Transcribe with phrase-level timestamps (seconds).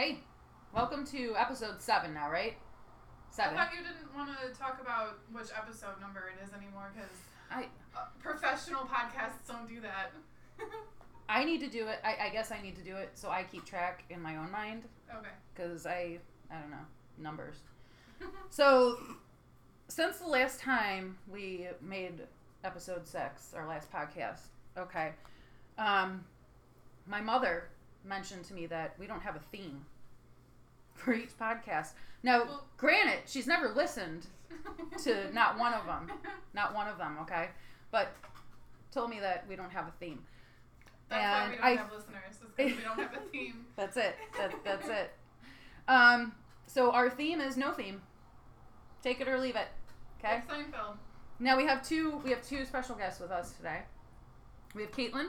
[0.00, 0.16] Hey,
[0.72, 2.56] welcome to episode seven now, right?
[3.28, 3.54] Seven.
[3.54, 7.10] I thought you didn't want to talk about which episode number it is anymore because
[7.50, 10.12] I uh, professional podcasts don't do that.
[11.28, 11.98] I need to do it.
[12.02, 14.50] I, I guess I need to do it so I keep track in my own
[14.50, 14.84] mind
[15.14, 15.28] okay.
[15.54, 16.16] because I
[16.50, 16.86] I don't know
[17.18, 17.56] numbers.
[18.48, 18.96] So
[19.88, 22.22] since the last time we made
[22.64, 24.46] episode six, our last podcast,
[24.78, 25.10] okay,
[25.76, 26.24] um,
[27.06, 27.64] my mother
[28.04, 29.84] mentioned to me that we don't have a theme
[31.00, 31.92] for each podcast.
[32.22, 34.26] Now, Well- granted, she's never listened
[35.02, 36.10] to not one of them,
[36.54, 37.48] not one of them, okay,
[37.90, 38.08] but
[38.92, 40.22] told me that we don't have a theme.
[41.08, 42.30] That's And why we don't I- have listeners.
[42.30, 43.66] Is because we don't have a theme.
[43.76, 44.16] That's it.
[44.38, 45.12] That, that's it.
[45.88, 46.32] Um,
[46.66, 48.02] so our theme is no theme.
[49.02, 49.66] Take it or leave it.
[50.22, 50.34] Okay.
[50.34, 50.96] Like Seinfeld.
[51.38, 52.18] Now we have two.
[52.22, 53.78] We have two special guests with us today.
[54.74, 55.28] We have Katlyn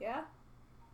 [0.00, 0.22] Yeah.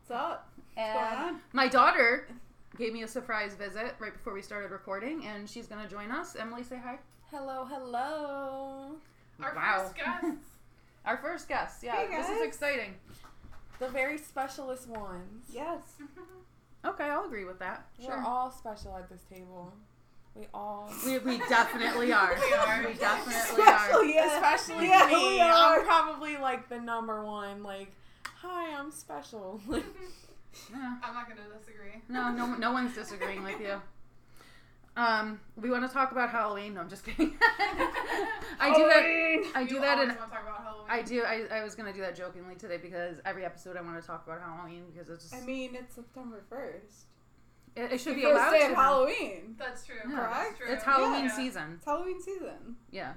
[0.07, 0.49] What's up?
[0.77, 1.41] and going on?
[1.53, 2.29] my daughter
[2.77, 6.37] gave me a surprise visit right before we started recording, and she's gonna join us.
[6.37, 6.99] Emily, say hi.
[7.31, 8.97] Hello, hello.
[9.43, 9.79] Our wow.
[9.83, 10.27] first guest.
[11.05, 11.83] Our first guest.
[11.83, 12.95] Yeah, Hey, this is exciting.
[13.79, 15.45] The very specialist ones.
[15.53, 15.81] Yes.
[16.87, 17.87] Okay, I'll agree with that.
[17.99, 19.73] We're all special at this table.
[20.35, 20.93] We all.
[21.07, 22.35] We, we definitely are.
[22.39, 22.87] We are.
[22.87, 23.79] We definitely are.
[23.79, 24.35] Special, yeah.
[24.35, 25.15] Especially Yeah, me.
[25.17, 25.79] we are.
[25.79, 27.63] I'm probably like the number one.
[27.63, 27.91] Like,
[28.27, 29.63] hi, I'm special.
[30.71, 30.97] Yeah.
[31.03, 32.03] I'm not gonna disagree.
[32.09, 33.81] No, no, no one's disagreeing with you.
[34.97, 36.75] Um, we want to talk about Halloween.
[36.75, 37.35] No, I'm just kidding.
[38.61, 39.53] I do that.
[39.57, 40.87] I do You that, and want to talk about Halloween.
[40.89, 41.23] I do.
[41.25, 44.25] I, I was gonna do that jokingly today because every episode I want to talk
[44.27, 47.03] about Halloween because it's just I mean, it's September 1st.
[47.77, 48.65] it, it should be First allowed day to.
[48.67, 48.77] of now.
[48.83, 49.55] Halloween.
[49.59, 49.97] That's true.
[50.09, 50.17] Yeah.
[50.17, 50.59] That's Correct?
[50.61, 50.73] true.
[50.73, 51.37] It's Halloween Yeah.
[51.37, 51.73] season.
[51.77, 52.77] It's Halloween season.
[52.93, 53.13] Yeah.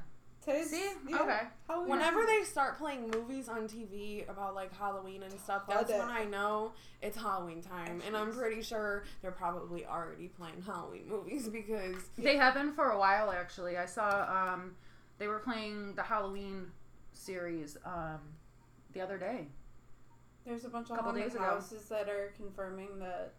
[0.48, 0.90] Today's, See?
[1.10, 1.40] yeah, Okay.
[1.68, 6.00] Halloween Whenever they start playing movies on TV about like Halloween and stuff, that's Love
[6.08, 6.22] when it.
[6.22, 8.02] I know it's Halloween time.
[8.08, 12.92] And I'm pretty sure they're probably already playing Halloween movies because They have been for
[12.92, 13.78] a while actually.
[13.78, 14.76] I saw um,
[15.18, 16.68] they were playing the Halloween
[17.12, 18.20] series um,
[18.94, 19.48] the other day.
[20.46, 21.44] There's a bunch of Couple haunted days ago.
[21.44, 23.34] houses that are confirming that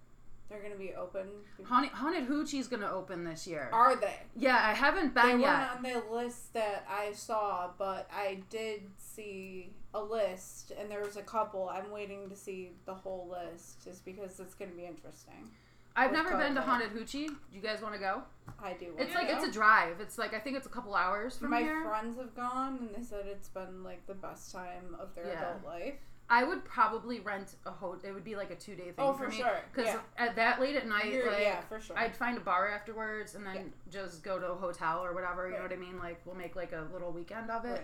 [0.49, 1.27] they're going to be open.
[1.65, 3.69] Haunted, Haunted Hoochie's gonna open this year.
[3.73, 4.15] Are they?
[4.37, 5.71] Yeah, I haven't They been weren't yet.
[5.77, 11.17] on the list that I saw, but I did see a list, and there was
[11.17, 11.69] a couple.
[11.69, 15.51] I'm waiting to see the whole list, just because it's going to be interesting.
[15.97, 17.27] I've never been to Haunted Hoochie.
[17.27, 18.23] Do you guys want to go?
[18.63, 18.95] I do.
[18.99, 19.35] It's like go.
[19.37, 20.01] it's a drive.
[20.01, 21.61] It's like I think it's a couple hours from here.
[21.61, 21.85] My here.
[21.89, 25.41] friends have gone, and they said it's been like the best time of their Yeah.
[25.41, 25.95] adult life.
[26.31, 28.01] I would probably rent a hotel.
[28.11, 29.37] It would be like a two day thing Oh, for, for me.
[29.39, 29.61] sure.
[29.73, 30.01] Because Yeah.
[30.19, 31.97] at that late at night, You're- like yeah, for sure.
[31.99, 33.63] I'd find a bar afterwards and then Yeah.
[34.03, 35.49] just go to a hotel or whatever.
[35.49, 35.99] You know what I mean?
[35.99, 37.69] Like we'll make like a little weekend of it.
[37.71, 37.83] Right.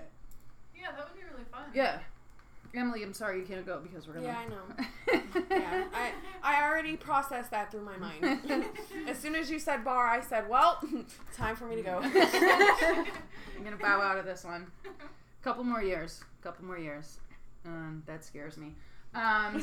[0.77, 1.63] Yeah, that would be really fun.
[1.73, 2.01] Yeah.
[2.75, 4.27] Emily, I'm sorry you can't go because we're gonna.
[4.27, 5.33] Yeah, I know.
[5.51, 6.11] yeah, I
[6.43, 8.41] I already processed that through my mind.
[9.09, 10.83] as soon as you said bar, I said, "Well,
[11.33, 14.67] time for me to go." I'm gonna bow out of this one.
[14.85, 16.25] A Couple more years.
[16.41, 17.19] A Couple more years.
[17.67, 18.75] Um, that scares me.
[19.15, 19.61] Um,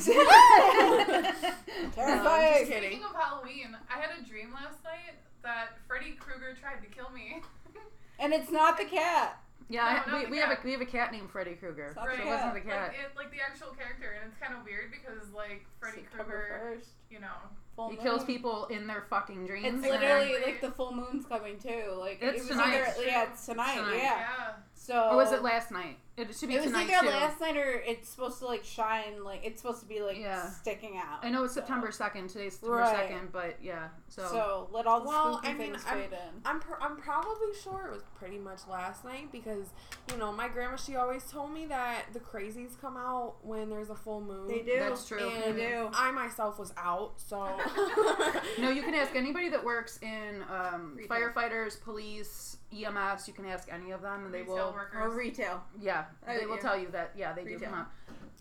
[1.94, 2.58] Terrifying.
[2.60, 2.90] just kidding.
[2.90, 7.10] Speaking of Halloween, I had a dream last night that Freddy Krueger tried to kill
[7.10, 7.42] me.
[8.18, 9.38] and it's not the cat.
[9.68, 10.64] yeah, No, I- not we, the we have a cat.
[10.64, 11.86] we have a cat named Freddy Krueger.
[11.88, 12.88] It's not So the it wasn't the cat.
[12.88, 16.46] Like, it, like the actual character, and it's kind of weird because like Freddy September
[16.48, 16.86] Krueger, 1st.
[17.10, 17.36] you know,
[17.76, 18.26] Full He kills moon.
[18.26, 19.66] people in their fucking dreams.
[19.66, 21.94] It's and literally like the full moon's coming too.
[21.98, 22.74] Like It's it was tonight.
[22.96, 23.96] either yeah, it's tonight, Tonight.
[23.96, 24.18] yeah.
[24.18, 24.52] yeah.
[24.84, 25.98] So Or was it last night?
[26.16, 27.12] It should be It was tonight either too.
[27.12, 30.50] last night or it's supposed to like shine, like it's supposed to be like Yeah.
[30.50, 31.20] sticking out.
[31.24, 32.28] I know it's So- September second.
[32.28, 32.96] Today's September Right.
[32.96, 33.88] second, but yeah.
[34.08, 36.42] So, So, let all the Well, spooky I mean, things I'm- fade in.
[36.44, 39.68] I'm pr- I'm probably sure it was pretty much last night because
[40.10, 43.88] you know my grandma she always told me that the crazies come out when there's
[43.90, 44.48] a full moon.
[44.48, 44.80] They do.
[44.80, 45.28] That's true.
[45.30, 45.90] And They do.
[45.94, 47.38] I myself was out, so
[48.58, 53.28] no, you can ask anybody that works in um, firefighters, police, EMS.
[53.28, 54.72] You can ask any of them, and they Retail will.
[54.72, 55.00] workers.
[55.00, 55.62] Or retail.
[55.80, 56.62] Yeah, Uh, they will yeah.
[56.62, 57.12] tell you that.
[57.16, 57.70] Yeah, they do Retail.
[57.70, 57.88] come out.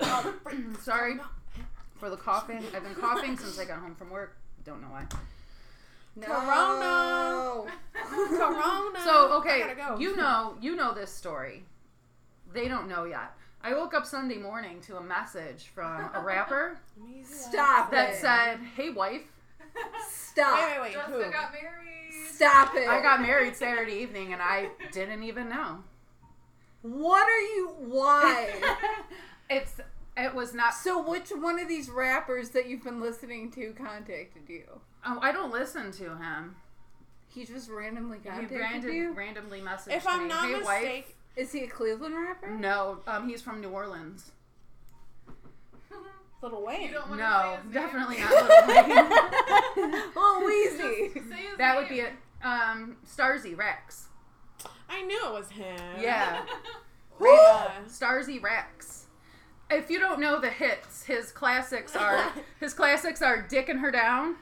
[0.01, 0.33] Oh,
[0.81, 1.19] Sorry
[1.99, 2.63] for the coughing.
[2.75, 4.35] I've been coughing since I got home from work.
[4.65, 5.05] Don't know why.
[6.15, 6.27] No.
[6.27, 7.71] Corona.
[8.37, 8.99] Corona.
[9.05, 9.97] So okay, go.
[9.97, 11.63] you know, you know this story.
[12.53, 13.33] They don't know yet.
[13.63, 16.79] I woke up Sunday morning to a message from a rapper
[17.23, 18.15] Stop that it.
[18.19, 19.21] said, "Hey wife,
[20.09, 20.57] Stop.
[20.59, 20.93] Wait, wait, wait.
[20.93, 21.31] Jessica Who?
[21.31, 22.00] got married.
[22.33, 22.87] Stop it.
[22.87, 25.83] I got married Saturday evening and I didn't even know."
[26.81, 27.75] What are you?
[27.79, 28.49] Why?
[29.49, 29.73] it's
[30.17, 30.73] it was not.
[30.73, 34.63] so, which one of these rappers that you've been listening to contacted you?
[35.05, 36.55] Oh, I don't listen to him.
[37.27, 39.13] He just randomly He contacted random, you.
[39.13, 41.03] randomly messaged If I'm me, not "Hey mistaken.
[41.37, 42.49] Is he a Cleveland rapper?
[42.49, 44.31] No, um, he's from New Orleans.
[46.41, 46.87] Little Wayne.
[46.87, 47.73] You don't want to No, say his name?
[47.73, 49.09] definitely not Little Wayne.
[50.15, 52.13] Little Lil that would be it.
[52.43, 54.07] Um, Starzy Rex.
[54.89, 55.79] I knew it was him.
[55.99, 56.41] Yeah.
[57.23, 57.69] Yeah.
[57.87, 59.05] Starzy Rex.
[59.69, 64.37] If you don't know the hits, his classics are his classics are "Dicking Her Down"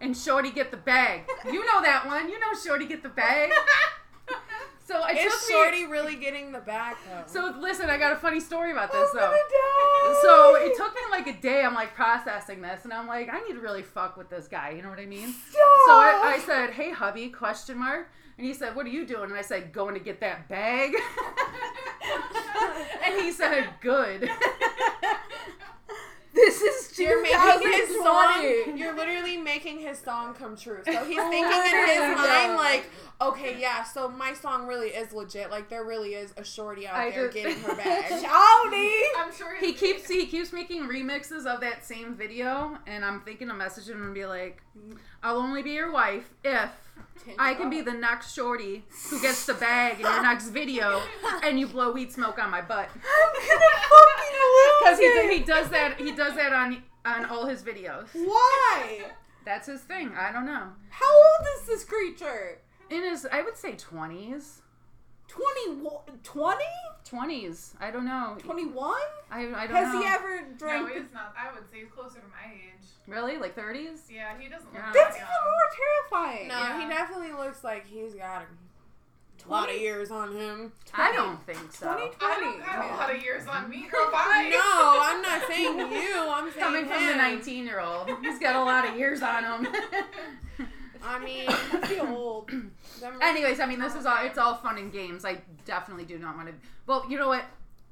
[0.00, 2.30] and "Shorty Get the Bag." You know that one.
[2.30, 3.50] You know "Shorty Get the Bag."
[4.86, 7.22] So it Is took me- Shorty really getting the back though?
[7.26, 9.30] So listen, I got a funny story about this I'm though.
[10.22, 11.62] So it took me like a day.
[11.62, 14.70] I'm like processing this, and I'm like, I need to really fuck with this guy.
[14.70, 15.34] You know what I mean?
[15.52, 18.08] So I, I said, "Hey, hubby?" Question mark.
[18.38, 20.94] And he said, "What are you doing?" And I said, "Going to get that bag."
[23.04, 24.30] and he said, "Good."
[27.00, 28.42] This You're making his song.
[28.76, 30.80] You're literally making his song come true.
[30.84, 33.82] So he's oh thinking in his mind, like, okay, yeah.
[33.84, 35.50] So my song really is legit.
[35.50, 38.04] Like there really is a shorty out I there just- getting her bag.
[38.22, 39.00] Shouty.
[39.18, 43.48] I'm sure he keeps he keeps making remixes of that same video, and I'm thinking
[43.48, 44.62] to message him and be like,
[45.22, 46.70] "I'll only be your wife if."
[47.38, 51.02] I can be the next shorty who gets the bag in your next video,
[51.42, 52.88] and you blow weed smoke on my butt.
[52.94, 57.46] I'm gonna fucking lose Because he, he does that he does that on on all
[57.46, 58.06] his videos.
[58.12, 59.02] Why?
[59.44, 60.12] That's his thing.
[60.18, 60.68] I don't know.
[60.90, 62.58] How old is this creature?
[62.90, 64.62] In his I would say twenties,
[65.28, 65.78] 20,
[66.22, 66.64] 20?
[67.04, 67.74] twenties.
[67.80, 68.36] I don't know.
[68.40, 68.94] 21?
[69.30, 70.00] I I don't Has know.
[70.00, 71.02] he ever drank No, drank?
[71.04, 71.34] he's not.
[71.38, 72.84] I would say he's closer to my age.
[73.06, 74.02] really like thirties?
[74.10, 74.90] Yeah, he doesn't look Yeah.
[74.92, 76.48] That's that even more terrifying.
[76.48, 76.80] No, Yeah.
[76.82, 78.44] he definitely looks like he's got
[79.46, 80.72] a lot of years on him.
[80.94, 81.86] I don't think so.
[81.86, 82.02] 20?
[82.20, 84.10] I don't have a lot of years on me, girl.
[84.10, 84.50] Bye.
[84.52, 86.28] No, I'm not saying you.
[86.28, 89.44] I'm saying Coming from the 19 year old, he's got a lot of years on
[89.64, 89.72] him.
[91.02, 92.50] I mean, I feel old.
[93.22, 95.24] Anyways, I mean, this is all, it's all fun and games.
[95.24, 96.54] I definitely do not want to,
[96.86, 97.44] well, you know what?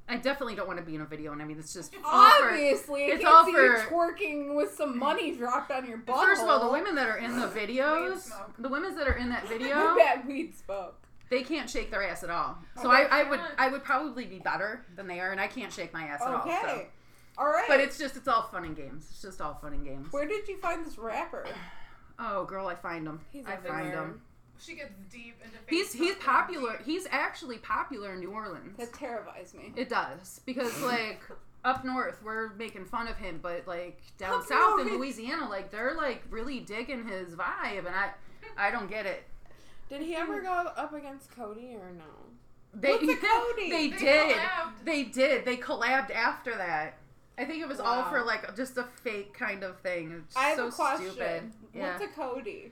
[0.07, 2.31] I definitely don't want to be in a video, and I mean, it's just all
[2.39, 6.23] for- Obviously, it's all for- you twerking with some money dropped on your butt.
[6.25, 9.29] First of all, the women that are in the videos, the women that are in
[9.29, 10.95] that video, bad weed smoke.
[11.29, 12.57] They can't shake their ass at all.
[12.81, 13.39] So Okay, I, I would.
[13.57, 16.27] I would probably be better than they are, and I can't shake my ass at
[16.27, 16.43] all.
[16.43, 16.49] So.
[16.51, 16.87] Okay,
[17.37, 17.65] all right.
[17.67, 19.07] But it's just, it's all fun and games.
[19.09, 20.07] It's just all fun and games.
[20.11, 21.45] where did you find this rapper?
[22.17, 23.21] Oh, girl, I find him.
[23.31, 24.03] He's I find everywhere.
[24.03, 24.21] him.
[24.61, 25.55] She gets deep into.
[25.69, 26.81] He's he's popular.
[26.85, 28.77] He's actually popular in New Orleans.
[28.77, 29.71] That terrifies me.
[29.77, 31.21] It does because like
[31.63, 34.97] up north we're making fun of him, but like down Up south in.
[34.97, 38.09] Louisiana, like they're like really digging his vibe, and I
[38.57, 39.23] I don't get it.
[39.89, 42.03] Did he ever go up against Cody or no?
[42.73, 43.69] They What's a Cody?
[43.69, 44.85] they They did collabed.
[44.85, 46.97] they did they collabed after that.
[47.37, 50.23] I think it was all for like just a fake kind of thing.
[50.25, 51.11] It's I have so a question.
[51.11, 51.51] stupid.
[51.73, 51.97] Yeah.
[51.97, 52.71] What's a Cody?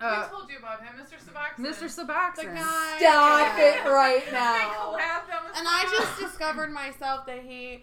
[0.00, 1.16] Uh, we told you about him, Mr.
[1.18, 1.58] Suboxone.
[1.66, 2.06] Mr.
[2.06, 2.36] Suboxone.
[2.36, 2.96] The guy.
[3.00, 4.70] Stop it right now.
[4.76, 7.82] collabed on the And I just discovered myself that he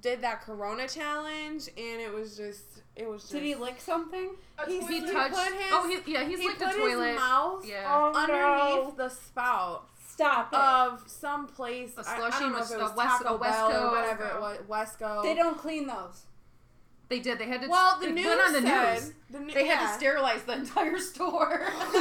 [0.00, 3.32] did that Corona challenge, and it was just, it was just.
[3.32, 4.30] Did he lick something?
[4.58, 5.34] A He toilet- touched.
[5.36, 7.08] put his- oh, he, yeah, he's he licked put a toilet.
[7.10, 7.84] his mouth Yeah.
[7.86, 8.94] Oh, underneath no.
[8.96, 10.58] the spout Stop it.
[10.58, 11.92] of some place.
[11.96, 14.24] A I- I, slushy don't know if it was West- Taco a Bell or whatever
[14.24, 14.58] it was.
[14.68, 15.22] Wesco.
[15.22, 16.24] they don't clean those.
[17.08, 17.38] They did.
[17.38, 17.68] They had to.
[17.68, 19.12] Well, the news went on the said news.
[19.30, 19.86] the nu- They had yeah.
[19.88, 21.62] to sterilize the entire store.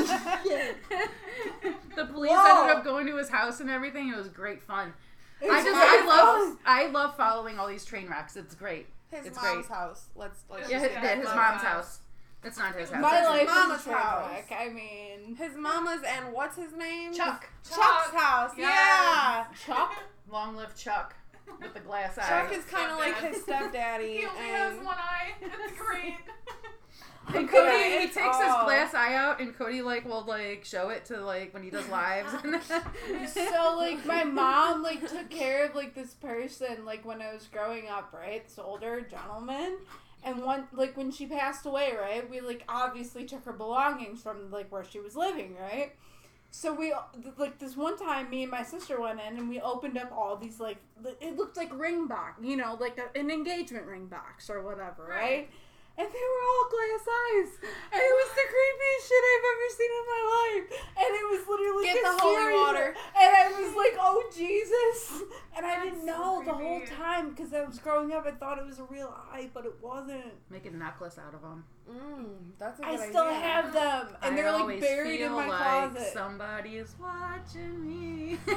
[1.96, 2.62] the police Whoa.
[2.62, 4.10] ended up going to his house and everything.
[4.10, 4.94] It was great fun.
[5.40, 6.60] It's I just I love fault.
[6.66, 8.36] I love following all these train wrecks.
[8.36, 8.88] It's great.
[9.12, 9.77] His it's mom's great.
[9.77, 10.06] house.
[10.15, 11.68] Let's let's Yeah, just his, Yeah, his mom's that.
[11.74, 12.00] house.
[12.44, 13.01] It's not his house.
[13.01, 14.44] My It's- life Mama's is a train house.
[14.51, 17.14] I mean, his mama's and what's his name?
[17.14, 17.47] Chuck.
[17.68, 18.52] Chuck's house.
[18.57, 19.47] Yes.
[19.68, 19.73] Yeah.
[19.76, 19.94] Chuck.
[20.30, 21.16] Long live Chuck
[21.59, 22.28] with the glass eye.
[22.28, 24.18] Chuck is kind of like his stepdaddy.
[24.18, 25.31] He only and has one eye.
[25.42, 26.16] It's great.
[27.34, 31.06] And Cody, he takes his glass eye out, and Cody like will like show it
[31.06, 32.34] to like when he does lives.
[33.28, 37.48] So like my mom like took care of like this person like when I was
[37.48, 38.44] growing up, right?
[38.46, 39.78] This older gentleman.
[40.24, 42.30] And one like when she passed away, right?
[42.30, 45.94] We like obviously took her belongings from like where she was living, right?
[46.50, 46.94] So we
[47.38, 50.38] like this one time, me and my sister went in and we opened up all
[50.38, 50.78] these like
[51.22, 55.06] it looked like ring box, you know, like a, an engagement ring box or whatever,
[55.10, 55.22] right?
[55.22, 55.50] Right.
[55.97, 57.51] And they were all glass eyes,
[57.89, 60.66] and it was the creepiest shit I've ever seen in my life.
[60.94, 62.87] And it was literally Get a the holy water.
[63.18, 65.23] and I was like, "Oh Jesus!"
[65.57, 68.27] And I didn't so know the whole time because I was growing up.
[68.27, 70.33] I thought it was a real eye, but it wasn't.
[70.51, 71.66] Make a necklace out of them.
[71.90, 72.26] Mm,
[72.60, 73.40] that's a I good still idea.
[73.40, 75.58] have them, and I they're like always buried in my like
[75.94, 76.14] closet.
[76.14, 78.38] Somebody is watching me.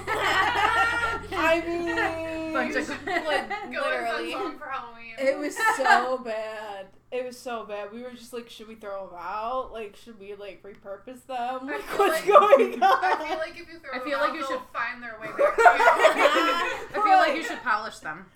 [1.32, 4.32] I mean, Bunch of Like, Go literally.
[4.32, 5.14] song for Halloween.
[5.18, 6.86] It was so bad.
[7.12, 7.92] It was so bad.
[7.92, 9.72] We were just like, should we throw them out?
[9.72, 11.66] Like, should we like repurpose them?
[11.66, 13.04] Like, what's like- going on?
[13.04, 13.94] I feel like if you throw them out.
[13.94, 17.00] I them feel out, like you should- find their way back to you.
[17.00, 18.26] I feel like you should polish them.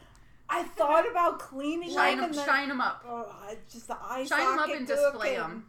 [0.48, 3.04] I thought about cleaning Shine them them, and then, shine them up.
[3.08, 5.36] Oh, it's just the eye Shine 'em up socket and display looking.
[5.36, 5.66] 'em.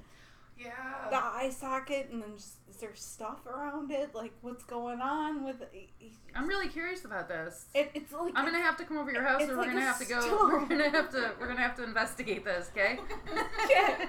[0.58, 0.72] The yeah.
[1.12, 4.14] eye eye socket and then just is there stuff around it?
[4.14, 5.90] Like what's going on with it?
[6.36, 7.66] I'm really curious about this.
[7.74, 9.66] It, it's like I'm gonna have to come over to your house, It's and we're
[9.66, 10.20] like gonna have to go.
[10.22, 10.52] stone.
[10.52, 11.32] We're gonna have to.
[11.40, 13.00] We're gonna have to investigate this, okay?
[13.70, 14.06] yeah.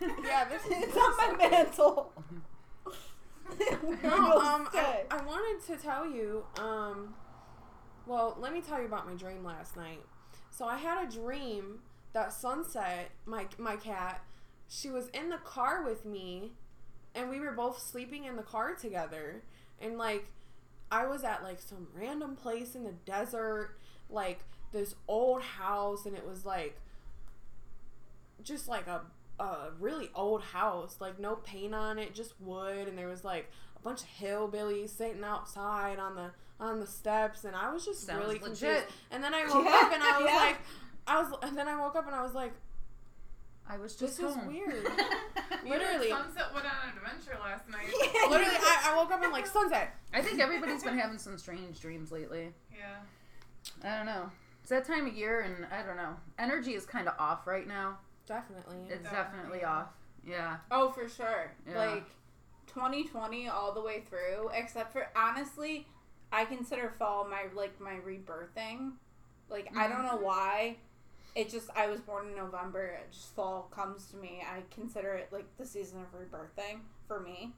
[0.00, 2.12] Yeah, this it's on my mantle.
[4.02, 7.14] No, um, I, I wanted to tell you, um,
[8.06, 10.02] well, let me tell you about my dream last night.
[10.50, 11.80] So I had a dream
[12.12, 14.24] that Sunset, my my cat,
[14.68, 16.52] she was in the car with me,
[17.14, 19.42] and we were both sleeping in the car together,
[19.80, 20.26] and like,
[20.90, 23.76] I was at like some random place in the desert,
[24.08, 24.40] like
[24.72, 26.80] this old house, and it was like,
[28.42, 29.02] just like a
[29.38, 33.50] a really old house, like no paint on it, just wood, and there was like
[33.76, 38.06] a bunch of hillbillies sitting outside on the on the steps, and I was just
[38.06, 38.58] Sounds really legit.
[38.60, 38.86] confused.
[39.10, 40.36] And then I woke Yeah, up and I was yeah.
[40.36, 40.56] like,
[41.06, 42.52] I was, and then I woke up and I was like,
[43.68, 44.86] I was this just is weird.
[45.64, 46.08] Literally.
[46.08, 47.88] Sunset went on an adventure last night.
[48.30, 49.94] Literally, I, I woke up and like sunset.
[50.14, 52.52] I think everybody's been having some strange dreams lately.
[52.72, 52.96] Yeah.
[53.82, 54.30] I don't know.
[54.60, 56.14] It's that time of year, and I don't know.
[56.38, 57.98] Energy is kind of off right now.
[58.26, 58.76] Definitely.
[58.88, 59.16] It's Definitely.
[59.60, 59.88] definitely off.
[60.26, 60.56] Yeah.
[60.70, 61.52] Oh, for sure.
[61.68, 61.78] Yeah.
[61.78, 62.04] Like
[62.68, 65.86] 2020 all the way through, except for honestly,
[66.36, 68.92] I consider fall my like my rebirthing.
[69.48, 70.24] Like I don't know mm-hmm.
[70.24, 70.76] why.
[71.34, 72.98] It just I was born in November.
[73.00, 74.42] It just fall comes to me.
[74.42, 77.52] I consider it like the season of rebirthing for me.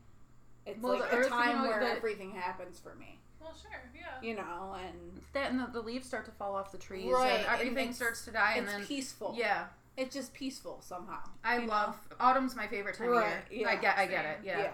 [0.65, 3.19] It's Well, like a time where the- everything happens for me.
[3.41, 3.81] Well, sure.
[3.95, 4.21] Yeah.
[4.21, 7.31] You know, and That and the, the leaves start to fall off the trees, Right,
[7.31, 9.35] and and everything starts to die, and it's then peaceful.
[9.37, 9.67] yeah,
[9.97, 11.21] It's just peaceful somehow.
[11.45, 11.69] I you know?
[11.69, 13.63] love autumn's my favorite time Right, of year.
[13.63, 14.39] yeah, I get, I get it.
[14.45, 14.71] Yeah, yeah.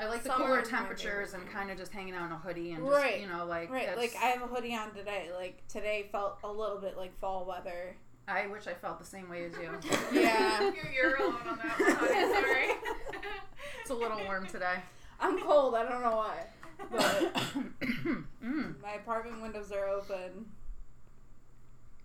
[0.00, 0.08] Same.
[0.08, 2.84] I like the cooler temperatures and kind of just hanging out in a hoodie and
[2.84, 5.28] just Right, you know like Right, like I have a hoodie on today.
[5.34, 7.96] Like today felt a little bit like fall weather.
[8.26, 9.70] I wish I felt the same way as you.
[10.20, 10.60] Yeah.
[10.74, 12.32] You're, you're alone on that one, honey.
[12.32, 12.68] Sorry.
[13.80, 14.76] it's a little warm today.
[15.18, 15.74] I'm cold.
[15.74, 16.46] I don't know why.
[16.90, 17.34] But
[18.42, 18.82] mm.
[18.82, 20.46] my apartment windows are open.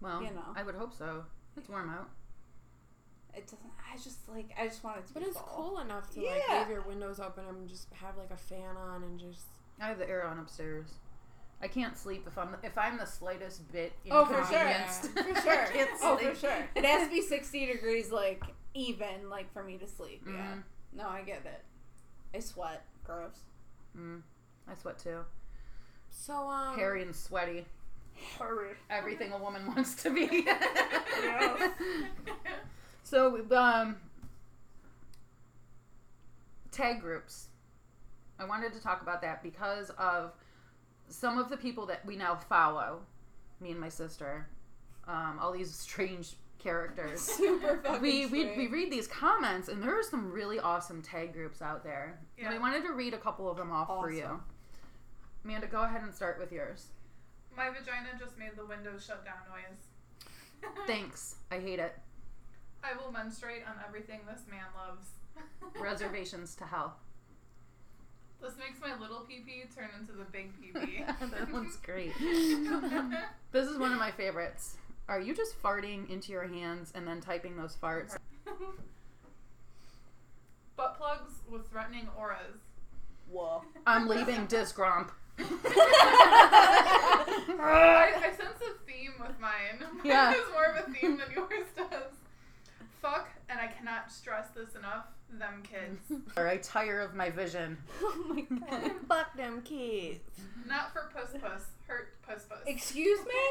[0.01, 0.53] Well, You know.
[0.55, 1.23] I would hope so.
[1.55, 2.09] It's warm out.
[3.35, 3.59] It doesn't.
[3.91, 4.49] I just like.
[4.59, 5.47] I just want it to But be it's fall.
[5.51, 9.03] cool enough to like leave your windows open and just have like a fan on
[9.03, 9.45] and just.
[9.81, 10.87] I have the air on upstairs.
[11.61, 14.41] I can't sleep if I'm if I'm the slightest bit Oh, for sure.
[14.59, 15.05] inconvenienced.
[15.11, 15.61] For sure.
[15.63, 16.67] I can't oh, for sure.
[16.75, 20.21] It has to be 60 degrees, like even, like for me to sleep.
[20.27, 20.33] Yeah.
[20.33, 20.63] Mhm.
[20.93, 21.63] No, I get it.
[22.35, 22.83] I sweat.
[23.05, 23.39] Gross.
[23.97, 24.21] Mm.
[24.69, 25.19] I sweat too.
[26.09, 26.75] So um.
[26.77, 27.65] Hairy and sweaty.
[28.39, 28.71] Hurry.
[28.89, 30.47] Everything a woman wants to be.
[33.05, 33.09] Yes.
[33.11, 33.97] So, um,
[36.71, 37.47] tag groups.
[38.39, 40.33] I wanted to talk about that because of
[41.07, 42.99] some of the people that we now follow,
[43.61, 44.47] me and my sister,
[45.07, 47.21] um, all these strange characters.
[47.37, 48.01] Super fucking.
[48.01, 51.83] We, we, we read these comments and there are some really awesome tag groups out
[51.83, 52.19] there.
[52.37, 52.45] Yeah.
[52.45, 52.59] And Yeah.
[52.59, 54.23] I wanted to read a couple of them off for you.
[54.23, 54.43] Awesome.
[55.45, 56.87] Amanda, go ahead and start with yours.
[57.55, 60.73] My vagina just made the windows shut down noise.
[60.87, 61.35] Thanks.
[61.51, 61.95] I hate it.
[62.85, 65.07] I will menstruate on everything this man loves.
[65.81, 66.97] Reservations to hell.
[68.41, 71.03] This makes my little pee pee turn into the big pee pee.
[71.31, 72.11] that one's great.
[73.51, 74.75] This is one of my favorites.
[75.07, 78.17] Are you just farting into your hands and then typing those farts?
[80.75, 82.57] Butt plugs with threatening auras.
[83.31, 83.63] Whoa.
[83.87, 85.09] I'm leaving Disgromp.
[87.57, 89.79] I, I sense a theme with mine.
[89.79, 90.31] Mine Yeah.
[90.33, 92.11] is more of a theme than yours does.
[93.05, 95.99] Fuck, and I cannot stress this enough, them kids.
[96.37, 97.77] I tire of my vision.
[98.01, 98.91] oh my god.
[99.07, 100.21] Fuck them kids.
[100.67, 102.65] Not for puss puss, hurt puss puss.
[102.65, 103.43] Excuse me?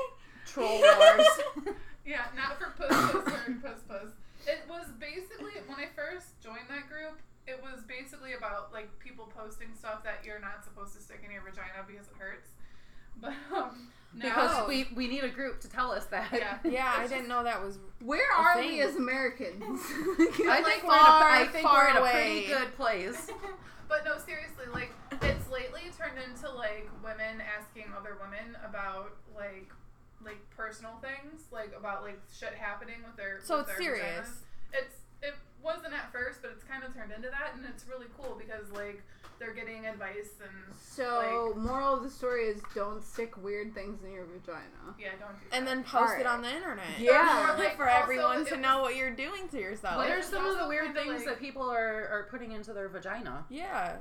[0.44, 1.76] Troll wars.
[2.04, 4.10] Yeah, not for puss puss, hurt puss puss.
[4.44, 9.30] It was basically, when I first joined that group, it was basically about like people
[9.38, 12.50] posting stuff that you're not supposed to stick in your vagina because it hurts.
[13.20, 16.28] But um, now, because we, we need a group to tell us that.
[16.32, 17.78] yeah, Yeah, I didn't know that was.
[18.00, 18.72] Where A are thing.
[18.72, 19.60] we as Americans?
[19.62, 22.76] I Like think, we're, in a, far, I think far we're in a pretty good
[22.76, 23.30] place.
[23.88, 24.92] but no, seriously, like
[25.22, 29.70] it's lately turned into like women asking other women about like
[30.24, 33.40] like personal things, like about like shit happening with their.
[33.42, 34.26] So with it's their serious.
[34.28, 34.32] vaginas.
[34.72, 38.06] It's it wasn't at first, but it's kind of turned into that, and it's really
[38.16, 39.02] cool because like
[39.38, 44.12] they're getting advice and so, moral of the story is don't stick weird things in
[44.12, 44.94] your vagina.
[45.00, 45.56] yeah, don't do that.
[45.56, 46.84] And then post it on the internet.
[47.00, 47.52] Yeah.
[47.52, 49.96] Or, like, for also, everyone it to was- know what you're doing to yourself.
[49.96, 52.88] What are some of the weird things like- that people are, are putting into their
[52.88, 53.44] vagina?
[53.50, 53.96] yeah.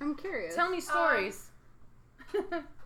[0.00, 0.54] I'm curious.
[0.56, 1.50] Tell me um, stories.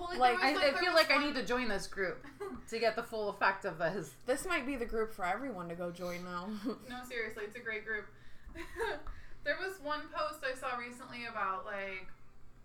[0.00, 2.26] Well, like, like, I, was, I feel was like I need to join this group
[2.70, 4.10] to get the full effect of this.
[4.26, 6.48] This might be the group for everyone to go join now.
[6.88, 8.06] No, seriously, it's a great group.
[9.44, 12.08] there was one post I saw recently about like,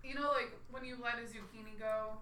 [0.04, 2.14] you know, like when you let a zucchini go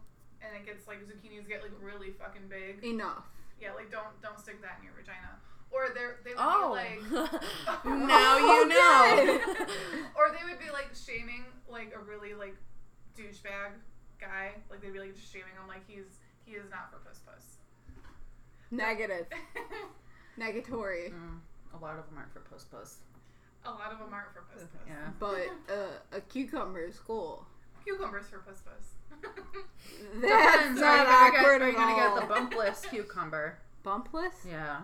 [0.41, 2.84] and it gets like zucchinis get like really fucking big.
[2.84, 3.25] Enough.
[3.62, 5.38] Yeah, like don't don't stick that in your vagina.
[5.70, 6.74] Or they're they would Oh.
[6.74, 7.86] be like.
[7.86, 9.65] now you oh, know.
[10.17, 12.55] or they would be like shaming like a really like
[13.15, 13.77] douchebag
[14.24, 14.56] guy.
[14.72, 17.60] Like they'd be like just shaming him like he's he is not for puss puss.
[18.72, 19.27] Negative.
[20.39, 21.12] Negatory.
[21.13, 21.39] Mm,
[21.75, 22.98] a lot of them aren't for puss puss.
[23.65, 24.88] a lot of them aren't for puss puss.
[24.88, 25.10] Yeah.
[25.20, 27.46] But uh, a cucumber is cool.
[27.86, 28.96] Cucumbers for puss puss.
[30.22, 30.82] That's Depends.
[30.82, 33.58] not are you awkward gonna get, Are you at gonna get the bumpless cucumber?
[33.86, 34.34] Bumpless?
[34.50, 34.77] Yeah.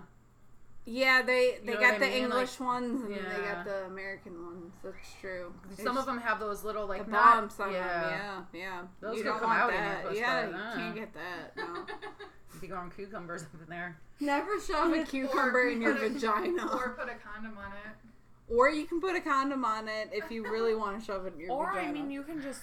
[0.91, 2.23] Yeah, they they know what got I the mean?
[2.23, 4.73] English Like- ones and they got the American ones.
[4.83, 5.53] That's true.
[5.77, 8.01] Some of them have those little like the not- bumps on yeah.
[8.01, 8.47] them.
[8.53, 8.81] Yeah, yeah.
[8.99, 10.05] Those you could don't come want out that.
[10.07, 10.75] puss yeah, butt, you uh.
[10.75, 11.55] can't get that.
[11.57, 11.85] No.
[12.55, 13.95] You be growing cucumbers up in there.
[14.19, 16.65] Never shove a cucumber in your a- vagina.
[16.73, 18.51] or put a condom on it.
[18.51, 21.33] Or you can put a condom on it if you really want to shove it
[21.35, 21.87] in your Or vagina.
[21.87, 22.61] I mean, you can just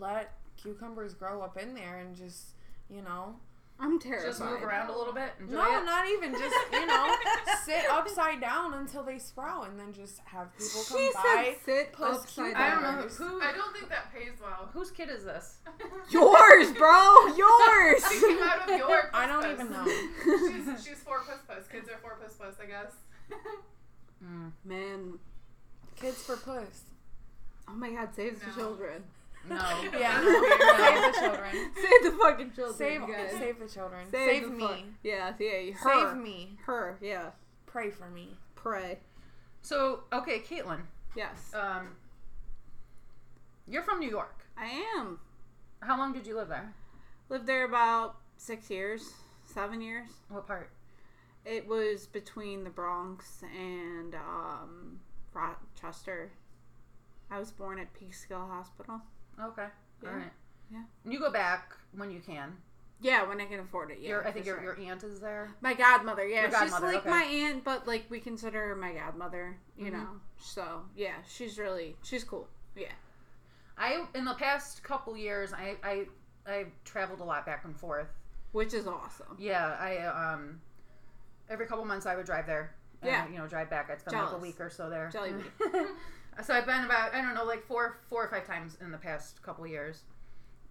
[0.00, 2.54] let cucumbers grow up in there and just
[2.90, 3.36] you know.
[3.80, 4.26] I'm terrified.
[4.26, 5.30] Just move around a little bit.
[5.38, 5.84] Enjoy no, it.
[5.84, 7.14] not even just you know
[7.64, 11.54] sit upside down until they sprout, and then just have people come She by.
[11.64, 12.84] said sit post upside down.
[12.84, 13.40] I don't know who.
[13.40, 14.68] I don't think that pays well.
[14.72, 15.58] Whose kid is this?
[16.10, 17.26] Yours, bro.
[17.36, 18.02] Yours.
[18.10, 19.84] She came out of your I don't even know.
[19.86, 21.68] She's, she's for puss puss.
[21.68, 22.92] Kids are four puss puss, I guess.
[24.24, 25.18] Mm, Man.
[25.94, 26.82] Kids for puss.
[27.68, 29.04] Oh my God, save the children.
[29.48, 29.56] No.
[29.98, 30.32] Yeah, no.
[30.78, 31.70] save the children.
[31.74, 32.76] Save the fucking children.
[32.76, 33.30] Save, guys.
[33.38, 34.06] save the children.
[34.10, 34.60] Save Save, the me.
[34.66, 35.72] fuck- Yeah, yeah.
[35.72, 36.10] Her.
[36.12, 36.58] Save me.
[36.66, 36.98] Her.
[37.00, 37.30] Yeah.
[37.66, 38.36] Pray for me.
[38.54, 38.98] Pray.
[39.62, 40.80] So okay, Katlyn.
[41.16, 41.52] Yes.
[41.54, 41.88] Um,
[43.66, 44.44] you're from New York.
[44.56, 44.66] I
[44.96, 45.18] am.
[45.80, 46.74] How long did you live there?
[47.28, 49.12] Lived there about six years,
[49.44, 50.08] seven years.
[50.28, 50.70] What part?
[51.44, 55.00] It was between the Bronx and um,
[55.32, 56.32] Rochester.
[57.30, 59.00] I was born at Peekskill Hospital.
[59.40, 59.66] Okay.
[60.02, 60.08] Yeah.
[60.10, 60.32] All right.
[60.70, 60.82] Yeah.
[61.04, 62.56] You go back when you can.
[63.00, 63.98] Yeah, when I can afford it.
[64.00, 64.76] Yeah, your, I think your, sure.
[64.76, 65.50] your aunt is there.
[65.60, 66.26] my godmother.
[66.26, 67.10] Yeah, Your she's godmother, like okay.
[67.10, 69.56] my aunt, but like we consider her my godmother.
[69.76, 69.92] You Mhm.
[69.92, 72.48] know, so yeah, she's really she's cool.
[72.76, 72.90] Yeah.
[73.76, 76.06] I in the past couple years, I I
[76.46, 78.08] I traveled a lot back and forth.
[78.50, 79.36] Which is awesome.
[79.38, 79.98] Yeah, I
[80.32, 80.60] um
[81.48, 82.74] every couple months I would drive there.
[83.00, 83.28] and, Yeah.
[83.28, 83.90] you know, drive back.
[83.90, 85.08] I'd spend like a week or so there.
[85.12, 85.34] Jelly
[86.42, 88.98] so I've been about I don't know like four four or five times in the
[88.98, 90.02] past couple years.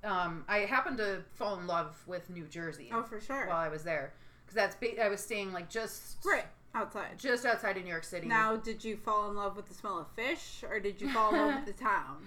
[0.04, 3.48] Um, I happened to fall in love with New Jersey Oh, for sure.
[3.48, 4.14] while I was there
[4.46, 7.18] because that's ba- I was staying like just right outside.
[7.18, 8.28] just outside of New York City.
[8.28, 11.34] Now, did you fall in love with the smell of fish, or did you fall
[11.34, 12.18] in love with the town?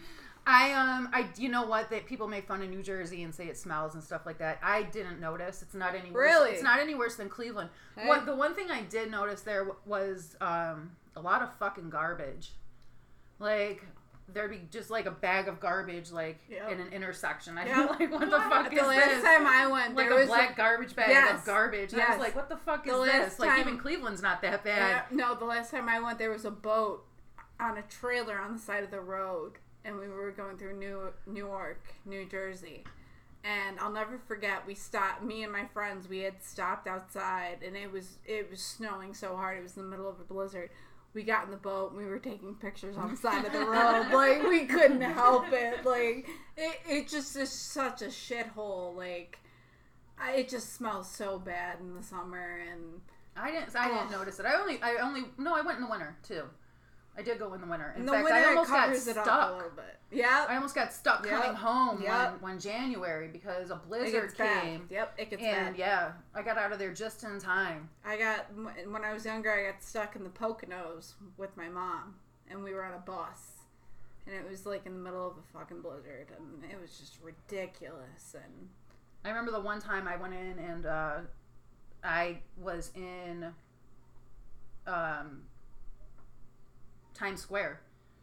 [0.47, 3.47] I um I you know what that people make fun of New Jersey and say
[3.47, 4.59] it smells and stuff like that.
[4.63, 5.63] I didn't notice.
[5.63, 6.29] It's not any worse.
[6.29, 6.51] Really?
[6.53, 7.71] It's not any worse than Cleveland.
[7.97, 8.09] Hey.
[8.09, 12.53] What the one thing I did notice there was um a lot of fucking garbage.
[13.41, 13.85] Like
[14.33, 16.71] there'd be just like a bag of garbage like Yep.
[16.71, 17.59] in an intersection.
[17.59, 17.91] I Yep.
[17.99, 19.25] like what the fuck the is last this?
[19.25, 21.41] time I went, like there a was black garbage bag Yes.
[21.41, 21.93] of garbage.
[21.93, 23.39] And I was like, what the fuck is The last this?
[23.41, 25.05] Like time- even Cleveland's not that bad.
[25.11, 27.05] Yeah, no, the last time I went, there was a boat
[27.59, 31.13] on a trailer on the side of the road, and we were going through New
[31.27, 32.85] Newark, New Jersey.
[33.43, 34.67] And I'll never forget.
[34.67, 35.23] We stopped.
[35.23, 36.07] Me and my friends.
[36.09, 39.57] We had stopped outside, and it was it was snowing so hard.
[39.59, 40.69] It was in the middle of a blizzard.
[41.13, 41.91] We got in the boat.
[41.93, 44.13] and We were taking pictures on the side of the road.
[44.13, 45.85] Like we couldn't help it.
[45.85, 48.95] Like it, it just is such a shithole.
[48.97, 49.39] Like
[50.19, 53.01] I, it just smells so bad in the summer and.
[53.37, 53.75] I didn't.
[53.77, 54.11] I didn't Ugh.
[54.13, 54.47] notice it.
[54.47, 54.81] I only.
[54.83, 55.23] I only.
[55.39, 56.43] No, I went in the winter too.
[57.19, 57.93] I did go in the winter.
[57.95, 59.73] In In the fact, winter, I almost got stuck.
[60.13, 61.41] Yeah, I almost got stuck Yep.
[61.43, 62.41] coming home Yep.
[62.41, 64.63] when January because a blizzard gets bad.
[64.63, 64.87] came.
[64.91, 65.79] Yep, it gets And bad.
[65.79, 67.91] yeah, I got out of there just in time.
[68.05, 69.51] I got when I was younger.
[69.53, 72.15] I got stuck in the Poconos with my mom,
[72.49, 73.59] and we were on a bus,
[74.27, 77.19] and it was like in the middle of a fucking blizzard, and it was just
[77.23, 78.35] ridiculous.
[78.35, 78.69] And
[79.25, 81.19] I remember the one time I went in and uh,
[82.03, 83.53] I was in
[84.87, 85.43] um,
[87.21, 87.81] Times Square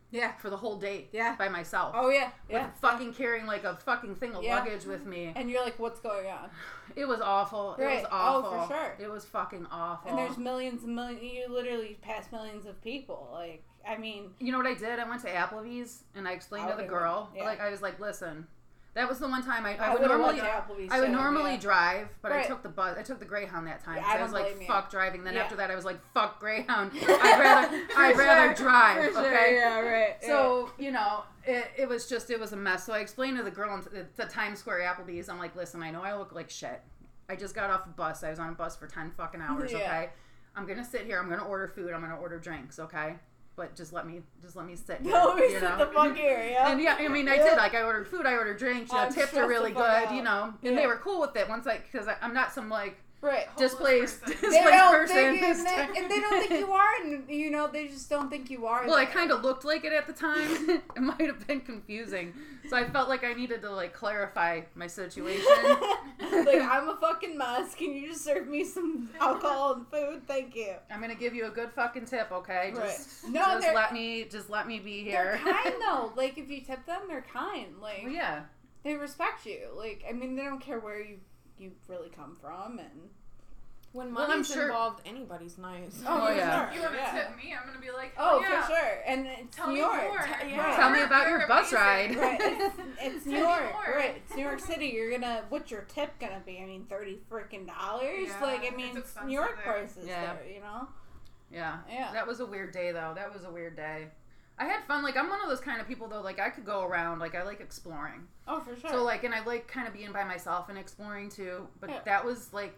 [0.10, 1.36] yeah, for the whole day Yeah.
[1.38, 1.93] by myself.
[1.95, 2.69] oh yeah, With yeah.
[2.81, 4.55] fucking carrying like a fucking thing of Yeah.
[4.60, 5.33] luggage with me.
[5.36, 6.49] And you're like, what's going on?
[6.95, 7.75] It was awful.
[7.75, 8.01] It Right.
[8.03, 8.75] was Oh, for awful.
[8.75, 8.95] sure.
[8.99, 10.10] It was fucking awful.
[10.10, 11.21] And there's millions and millions.
[11.21, 13.29] You literally pass millions of people.
[13.33, 14.97] Like, I mean, You know what I did?
[14.97, 17.43] I went to Applebee's and I explained to oh, the girl, yeah.
[17.43, 18.47] like I was like, listen,
[18.93, 20.91] that was the one time I, I, I, would normally went to Applebee's.
[20.91, 21.60] I would normally yeah.
[21.60, 22.97] drive, but I took the bus.
[22.97, 23.97] I took the Greyhound that time.
[23.97, 24.67] Yeah, I I was like, blame you.
[24.67, 25.23] fuck driving.
[25.23, 25.43] Then Yeah.
[25.43, 26.91] after that, I was like, fuck Greyhound.
[27.08, 29.06] I'd rather I'd rather sure, drive.
[29.06, 29.56] For sure, okay.
[29.56, 30.15] yeah, right.
[30.21, 32.86] So you know, it, it was just it was a mess.
[32.86, 35.30] So I explained to the girl in the, the Times Square Applebee's.
[35.30, 36.82] I'm like, listen, I know I look like shit.
[37.30, 38.23] I just got off a bus.
[38.23, 39.73] I was on a bus for ten fucking hours.
[39.76, 40.10] Okay,
[40.56, 41.19] I'm gonna sit here.
[41.19, 41.93] I'm gonna order food.
[41.93, 42.80] I'm gonna order drinks.
[42.80, 43.15] Okay.
[43.58, 45.02] But just let me just let me sit.
[45.02, 45.78] Here, No, we you sit know?
[45.78, 46.72] the fuck here, yeah.
[46.72, 47.43] And yeah, I mean, I Yeah.
[47.50, 47.58] did.
[47.58, 48.91] Like, I ordered food, I ordered drinks.
[48.91, 50.15] You know, I'm tips are really the fuck good.
[50.15, 50.80] You know, and Yeah.
[50.80, 51.50] they were cool with it.
[51.50, 53.48] Once like, because I'm not some like Right.
[53.58, 54.38] Displaced person.
[54.41, 55.15] displaced They don't person.
[55.15, 58.12] think, who's and, they, and they don't think you are, and you know they just
[58.12, 58.86] don't think you are.
[58.86, 60.70] Well, I kind of looked like it at the time.
[60.96, 62.34] it might have been confusing,
[62.69, 65.45] so I felt like I needed to like clarify my situation.
[65.65, 67.75] like I'm a fucking mess.
[67.75, 70.27] Can you just serve me some alcohol and food?
[70.27, 70.75] Thank you.
[70.91, 72.73] I'm gonna give you a good fucking tip, okay?
[72.75, 72.86] Right.
[72.86, 75.39] Just, No, just let me, just let me be here.
[75.43, 76.12] They're kind though.
[76.15, 77.80] Like if you tip them, they're kind.
[77.82, 78.41] Like well, yeah.
[78.84, 79.69] they respect you.
[79.75, 81.19] Like I mean, they don't care where you
[81.58, 83.10] you really come from, and
[83.93, 86.04] When Well, I'm money's sure- involved, anybody's nice.
[86.06, 86.67] Oh, Oh, yeah.
[86.67, 86.89] for You sure.
[86.89, 87.12] want to yeah.
[87.28, 87.56] tip me?
[87.60, 88.62] I'm gonna be like, Oh, oh yeah.
[88.62, 89.00] for sure.
[89.08, 90.04] And it's Tell New me York.
[90.04, 90.17] more.
[90.19, 90.76] T- yeah.
[90.76, 92.15] Tell me about You're your bus ride.
[92.15, 93.71] Right, it's, it's New York.
[93.73, 93.95] more.
[93.95, 94.88] Right, it's New York City.
[94.88, 96.60] You're gonna, what's your tip gonna be?
[96.62, 98.28] I mean, thirty freaking dollars.
[98.28, 99.73] Yeah, like, I mean, it's New York there.
[99.73, 100.34] prices Yeah.
[100.36, 100.45] there.
[100.54, 100.88] You know.
[101.52, 101.78] Yeah.
[101.89, 102.12] Yeah.
[102.13, 103.13] That was a weird day though.
[103.15, 104.10] That was a weird day.
[104.60, 105.02] I had fun.
[105.04, 106.21] Like I'm one of those kind of people though.
[106.21, 107.19] Like I could go around.
[107.19, 108.28] Like I like exploring.
[108.47, 108.89] Oh, for sure.
[108.91, 111.67] So like, and I like kind of being by myself and exploring too.
[111.80, 112.00] But Yeah.
[112.06, 112.78] that was like,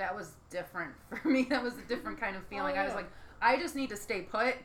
[0.00, 1.44] that was different for me.
[1.44, 2.76] That was a different kind of feeling.
[2.76, 3.10] I was Oh, like,
[3.40, 4.56] I just need to stay put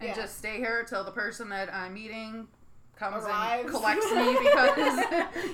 [0.00, 0.14] and Yeah.
[0.14, 2.48] just stay here till the person that I'm meeting
[2.96, 3.62] comes Arrives.
[3.64, 4.74] and collects me because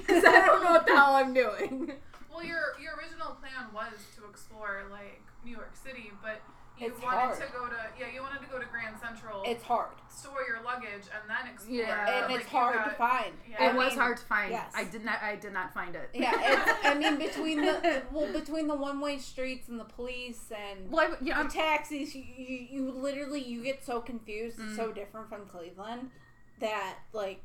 [0.00, 1.92] because I don't know what the hell I'm doing.
[2.32, 6.40] Well, your your original plan was to explore like New York City, but
[6.80, 7.36] you It's wanted hard.
[7.36, 10.62] to go to yeah, you wanted to go to Grand Central, It's hard, store your
[10.64, 11.76] luggage, and then explore.
[11.76, 12.22] Yeah.
[12.24, 13.32] And like, it's hard got- to find.
[13.50, 13.70] Yeah.
[13.70, 14.50] it was mean, hard to find.
[14.52, 14.72] yes.
[14.74, 15.22] I did not.
[15.22, 16.08] I did not find it.
[16.14, 20.50] Yeah, it's, I mean between the well between the one way streets and the police
[20.50, 24.58] and Well, I, yeah, the I'm, taxis, you, you, you literally you get so confused.
[24.58, 24.76] It's Mm.
[24.76, 26.10] so different from Cleveland
[26.60, 27.44] that like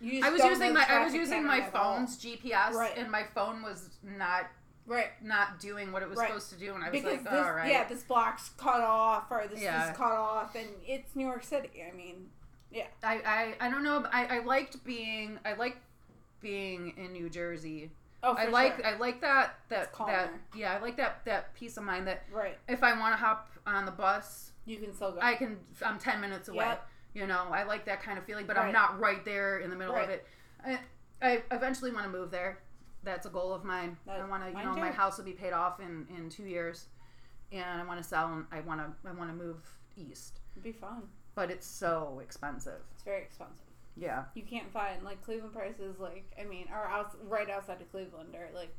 [0.00, 0.12] you.
[0.20, 2.96] Just I was don't using my I was using my phone's GPS, Right.
[2.96, 4.46] and my phone was not
[4.88, 6.28] right not doing what it was Right.
[6.28, 7.70] supposed to do, and I was because like, this all right.
[7.70, 9.90] yeah this block's cut off or this Yeah.
[9.90, 11.70] is cut off and it's New York City.
[11.88, 12.30] I mean
[12.72, 14.04] yeah I, I I don't know.
[14.12, 15.78] I, I liked being I liked
[16.40, 17.90] being in New Jersey.
[18.22, 18.86] oh for I like sure.
[18.86, 22.58] I like that that that yeah I like that that peace of mind that right
[22.68, 25.18] if I want to hop on the bus you can still go.
[25.22, 26.66] I can I'm ten minutes away.
[26.66, 26.86] Yep.
[27.14, 28.66] You know I like that kind of feeling, but Right.
[28.66, 30.26] I'm not right there in the middle of it.
[30.64, 30.78] I,
[31.22, 32.58] I eventually want to move there.
[33.08, 33.96] That's a goal of mine.
[34.06, 36.86] I want to you know my house will be paid off in in two years,
[37.52, 39.56] and I want to sell and I want to I want to move
[39.96, 41.02] east, It'd be fun.
[41.34, 42.80] but it's so expensive.
[42.94, 43.64] It's very expensive.
[43.96, 44.24] Yeah.
[44.34, 45.98] You can't find like Cleveland prices.
[45.98, 48.74] Like I mean, are out right outside of Cleveland are like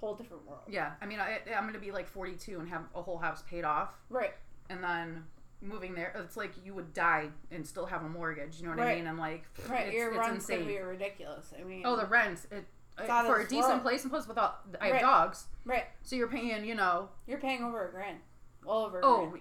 [0.00, 0.62] whole different world.
[0.68, 3.64] Yeah, I mean, I, I'm gonna be like 42 and have a whole house paid
[3.64, 4.32] off, Right.
[4.70, 5.24] and then
[5.60, 8.60] moving there, it's like you would die and still have a mortgage.
[8.60, 9.08] You know what I mean?
[9.08, 9.88] I'm like, Right.
[9.88, 10.60] it's, Your it's rent's insane.
[10.60, 11.52] gonna be ridiculous.
[11.58, 11.82] I mean.
[11.84, 12.64] oh, the rent, it
[12.98, 13.82] uh, for a decent world.
[13.82, 15.02] place and plus without I have Right.
[15.02, 15.84] dogs, right.
[16.02, 18.18] so you're paying, you know, You're paying over a grand.
[18.64, 19.00] Well over.
[19.00, 19.32] A oh,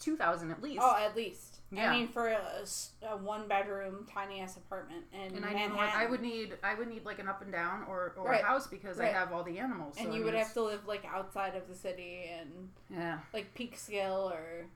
[0.00, 0.80] two thousand at least.
[0.82, 1.58] Oh, at least.
[1.70, 1.90] Yeah.
[1.90, 5.88] I mean, for a one bedroom tiny ass apartment in and I need Manhattan, one,
[5.88, 8.42] I would need I would need like an up and down or, or Right.
[8.42, 9.96] a house because I have all the animals.
[9.98, 12.70] and so, I you mean, would have to live like outside of the city and
[12.90, 14.66] yeah, like Peekskill or,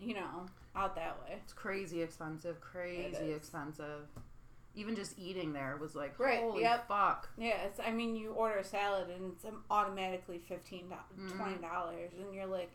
[0.00, 1.38] you know, out that way.
[1.42, 4.08] it's crazy expensive, crazy expensive.
[4.76, 6.88] Even just eating there was like, Right, holy yep.
[6.88, 7.28] fuck.
[7.38, 7.78] Yeah, it's.
[7.78, 11.36] I mean, you order a salad and it's um, automatically fifteen dollars, Mhm.
[11.36, 12.70] twenty dollars, and you're like,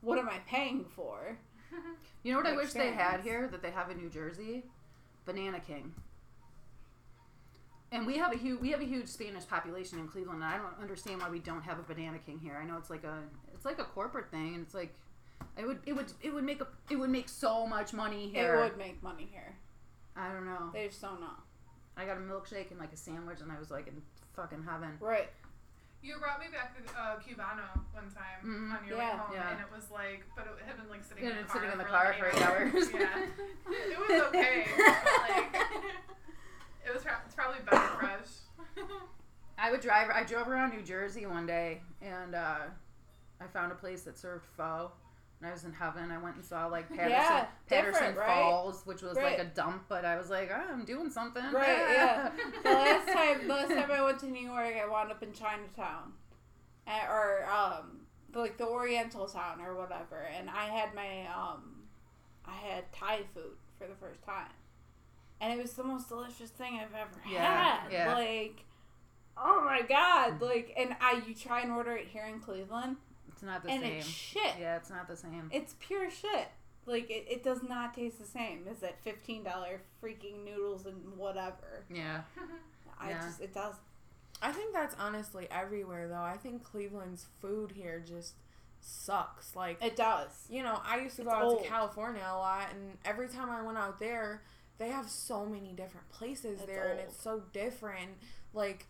[0.00, 1.36] what am I paying for?
[2.22, 4.62] You know what I the wish they had here that they have in New Jersey?
[5.26, 5.92] Banana King.
[7.92, 10.42] And we have a huge we have a huge Spanish population in Cleveland.
[10.42, 12.58] And I don't understand why we don't have a Banana King here.
[12.60, 13.22] I know it's like a
[13.54, 14.94] it's like a corporate thing, and it's like
[15.56, 18.54] it would it would it would make a it would make so much money here.
[18.56, 19.56] It would make money here.
[20.16, 20.70] I don't know.
[20.72, 21.34] They just don't know.
[21.96, 24.00] I got a milkshake and like a sandwich, and I was like in
[24.36, 24.96] fucking heaven.
[25.00, 25.28] Right.
[26.02, 28.78] You brought me back to uh, Cubano one time Mhm.
[28.78, 29.10] on your Yeah.
[29.12, 29.50] way home, Yeah.
[29.52, 31.72] and it was like, but it had been like sitting Yeah, in the car sitting
[31.72, 32.92] in the for car like for eight eight hours.
[32.92, 33.24] yeah,
[33.94, 34.66] it was okay.
[34.76, 35.62] but, like,
[36.86, 38.86] it was pro- it's probably better fresh.
[39.56, 40.10] I would drive.
[40.10, 42.58] I drove around New Jersey one day, and uh,
[43.40, 44.90] I found a place that served pho.
[45.44, 46.10] I was in heaven.
[46.10, 48.26] I went and saw like Paterson, Yeah, Paterson right?
[48.26, 49.38] Falls, which was Right.
[49.38, 49.84] like a dump.
[49.88, 51.42] But I was like, oh, I'm doing something.
[51.52, 52.30] Right, yeah.
[52.62, 55.32] The last time, the last time I went to New York, I wound up in
[55.32, 56.12] Chinatown,
[56.86, 58.00] Uh, or um,
[58.34, 61.82] like the Oriental town or whatever, and I had my um,
[62.44, 64.50] I had Thai food for the first time,
[65.40, 67.92] and it was the most delicious thing I've ever Yeah, had.
[67.92, 68.14] yeah.
[68.14, 68.64] Like,
[69.36, 70.40] oh my god!
[70.42, 72.96] Like, and I you try and order it here in Cleveland,
[73.44, 73.92] not the and same.
[73.98, 74.54] it's shit.
[74.60, 75.50] Yeah, it's not the same.
[75.52, 76.48] It's pure shit.
[76.86, 81.16] Like it, it does not taste the same as that fifteen dollar freaking noodles and
[81.16, 81.84] whatever.
[81.90, 82.22] yeah,
[83.00, 83.20] I Yeah.
[83.26, 83.74] just it does.
[84.42, 86.14] I think that's honestly everywhere though.
[86.22, 88.34] I think Cleveland's food here just
[88.80, 89.56] sucks.
[89.56, 90.28] Like It does.
[90.50, 91.62] you know, I used to go out old.
[91.62, 94.42] to California a lot, and every time I went out there,
[94.78, 98.10] they have so many different places It's there, and it's so different.
[98.52, 98.86] Like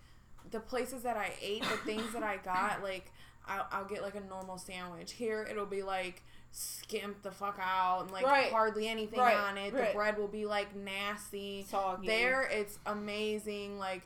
[0.51, 3.13] the places that I ate, the things that I got, like
[3.47, 5.13] I'll, I'll get like a normal sandwich.
[5.13, 8.51] Here, it'll be like skimp the fuck out and like Right.
[8.51, 9.73] hardly anything Right, on it.
[9.75, 9.89] right.
[9.89, 11.67] The bread will be like nasty.
[11.69, 12.07] Soggy.
[12.07, 13.79] There, it's amazing.
[13.79, 14.03] Like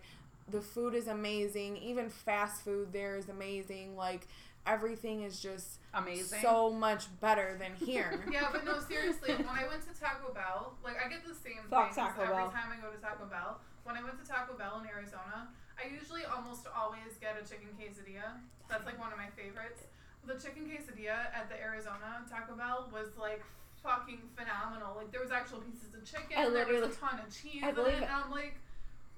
[0.51, 1.77] the food is amazing.
[1.79, 3.97] Even fast food there is amazing.
[3.97, 4.27] Like
[4.67, 6.41] everything is just Amazing.
[6.43, 8.21] so much better than here.
[8.31, 11.63] Yeah, but no, seriously, when I went to Taco Bell, like I get the same
[11.71, 12.51] Fuck things every Bell.
[12.51, 13.59] time I go to Taco Bell.
[13.85, 15.49] When I went to Taco Bell in Arizona,
[15.79, 18.43] I usually almost always get a chicken quesadilla.
[18.69, 19.87] That's like one of my favorites.
[20.27, 23.43] The chicken quesadilla at the Arizona Taco Bell was like
[23.83, 24.97] fucking phenomenal.
[24.97, 27.71] Like there was actual pieces of chicken, I there was a ton of cheese I
[27.71, 28.11] in believe it, it.
[28.11, 28.59] and I'm like,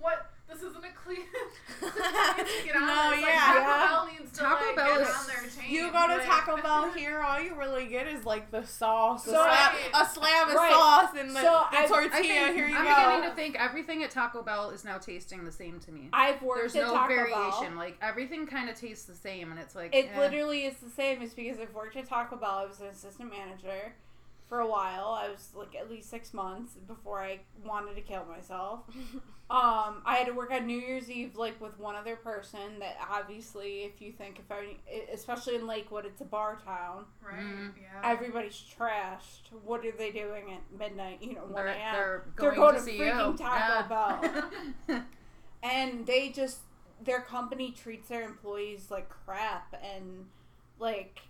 [0.01, 0.27] what?
[0.49, 1.21] This isn't a clean.
[1.81, 3.23] this is trying to get on No, this.
[3.23, 3.39] Like, yeah.
[3.47, 3.87] Taco Yeah.
[3.87, 5.71] Bell needs to Taco like, Bell get is- on their chain.
[5.73, 9.27] You go to like- Taco Bell here, all you really get is like the sauce,
[9.29, 9.47] a, So slab,
[9.95, 10.73] I- a slab of Right.
[10.73, 12.11] sauce, and the, So the I- I tortilla.
[12.13, 12.95] I think, here you I'm go.
[13.13, 16.09] beginning to think everything at Taco Bell is now tasting the same to me.
[16.13, 17.69] I've worked There's at no Taco variation.
[17.71, 17.77] Bell.
[17.77, 20.19] Like everything kind of tastes the same, and it's like It eh.
[20.19, 21.23] literally is the same.
[21.23, 22.51] It's because I've worked at Taco Bell.
[22.51, 23.93] I was an assistant manager
[24.51, 25.17] for a while.
[25.19, 28.81] I was like at least six months before I wanted to kill myself.
[29.51, 32.79] Um, I had to work on New Year's Eve like with one other person.
[32.79, 34.77] That obviously, if you think if I,
[35.13, 37.07] especially in Lakewood, it's a bar town.
[37.21, 37.41] Right.
[37.41, 37.73] Mhm.
[37.83, 38.01] Yeah.
[38.09, 39.51] Everybody's trashed.
[39.65, 41.19] What are they doing at midnight?
[41.21, 41.93] You know, one they're, a.m.
[41.97, 43.39] they're They're going, going to to see freaking you.
[43.39, 44.45] Taco
[44.89, 45.03] Yeah.
[45.65, 46.59] and they just
[47.05, 50.27] their company treats their employees like crap and
[50.79, 51.21] like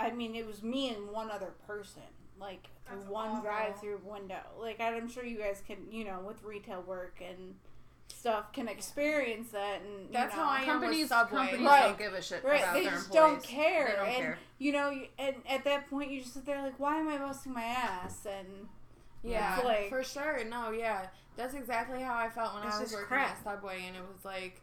[0.00, 2.02] i mean it was me and one other person
[2.40, 3.42] like through That's one awful.
[3.44, 7.54] drive-through window like i'm sure you guys can you know with retail work and
[8.10, 11.38] stuff can experience that and you That's know, how I am with companies, Subway.
[11.38, 11.82] companies Right.
[11.82, 13.32] don't give a shit Right, about they their just employees.
[13.32, 14.38] don't care, They don't and care.
[14.58, 17.18] you know, you, and at that point, you just sit there like, "Why am I
[17.18, 18.68] busting my ass?" And
[19.22, 20.42] Yeah, It's like- for sure.
[20.44, 23.30] No, yeah, that's exactly how I felt when I was working crap.
[23.32, 24.62] at Subway, and it was like,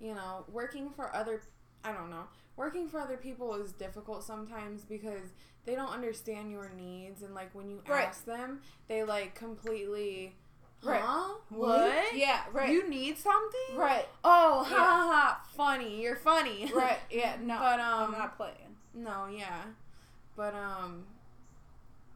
[0.00, 1.42] you know, working for other,
[1.84, 2.24] I don't know,
[2.58, 5.30] working for other people is difficult sometimes because
[5.64, 8.08] they don't understand your needs, and like when you Right.
[8.08, 10.34] ask them, they like completely,
[10.82, 11.00] Right.
[11.00, 11.34] huh?
[11.50, 12.14] What?
[12.14, 13.76] Yeah, right, You need something?
[13.76, 14.76] right, Oh, ha Yeah.
[14.76, 15.44] ha ha!
[15.56, 16.70] Funny, you're funny.
[16.74, 16.98] right.
[17.10, 18.76] Yeah, no, But, um, I'm not playing.
[18.94, 19.62] No, yeah,
[20.36, 21.06] but um,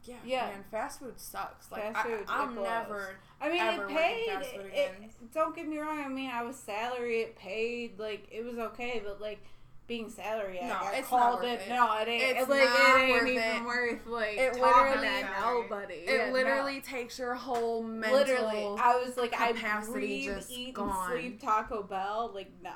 [0.03, 0.45] yeah, Yeah.
[0.47, 1.71] man, fast food sucks.
[1.71, 2.65] Like Fast food, I, I'm blows.
[2.67, 3.15] never.
[3.39, 4.27] I mean, it paid.
[4.27, 4.95] fast food again.
[5.03, 5.99] it- don't get me wrong.
[6.03, 7.21] I mean, I was salary.
[7.21, 7.97] It paid.
[7.99, 9.39] Like it was okay, but like
[9.85, 11.61] being salary, I No, got it's not called worth it.
[11.65, 11.69] it.
[11.69, 12.23] No, it ain't.
[12.37, 13.63] It's It, like not it ain't worth even it.
[13.65, 15.93] worth like It talking literally- to nobody.
[15.95, 16.33] It Yeah, no.
[16.33, 18.17] literally takes your whole mental.
[18.19, 18.75] literally.
[18.79, 20.89] I was like, I capacity breathe, just eat, gone.
[21.11, 22.31] and sleep Taco Bell.
[22.33, 22.71] Like nah,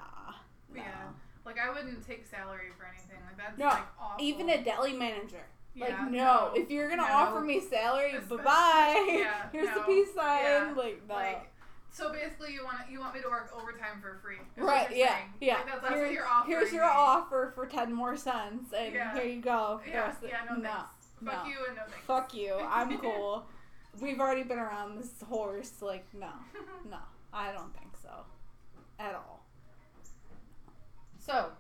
[0.74, 0.82] no.
[0.82, 0.84] Yeah.
[1.46, 3.20] Like I wouldn't take salary for anything.
[3.26, 4.24] Like that's No, like awful.
[4.26, 5.46] Even a deli manager.
[5.80, 7.13] Like Yeah, no, if you're gonna no.
[7.13, 9.08] offer me salary, bye bye.
[9.20, 10.43] yeah, Here's the peace sign.
[10.43, 11.13] yeah, Like no.
[11.15, 11.50] Like
[11.91, 14.36] so basically you want you want me to work overtime for free.
[14.36, 15.34] is what Right, you're yeah, saying.
[15.41, 15.54] yeah.
[15.56, 16.58] Like, that's, that's Here- what you're offering.
[16.58, 16.89] Here's your me.
[16.93, 19.13] offer for ten more cents, and Yeah.
[19.15, 19.80] here you go.
[19.84, 20.89] for the Yeah, of- yeah, no, no, thanks.
[21.26, 21.50] Fuck no.
[21.50, 22.06] you and no thanks.
[22.06, 22.56] Fuck you.
[22.60, 23.45] I'm cool.
[24.00, 25.82] We've already been around this horse.
[25.82, 26.30] Like, no,
[26.89, 26.97] no,
[27.34, 28.12] I don't think so,
[29.00, 29.43] at all.
[31.19, 31.52] So,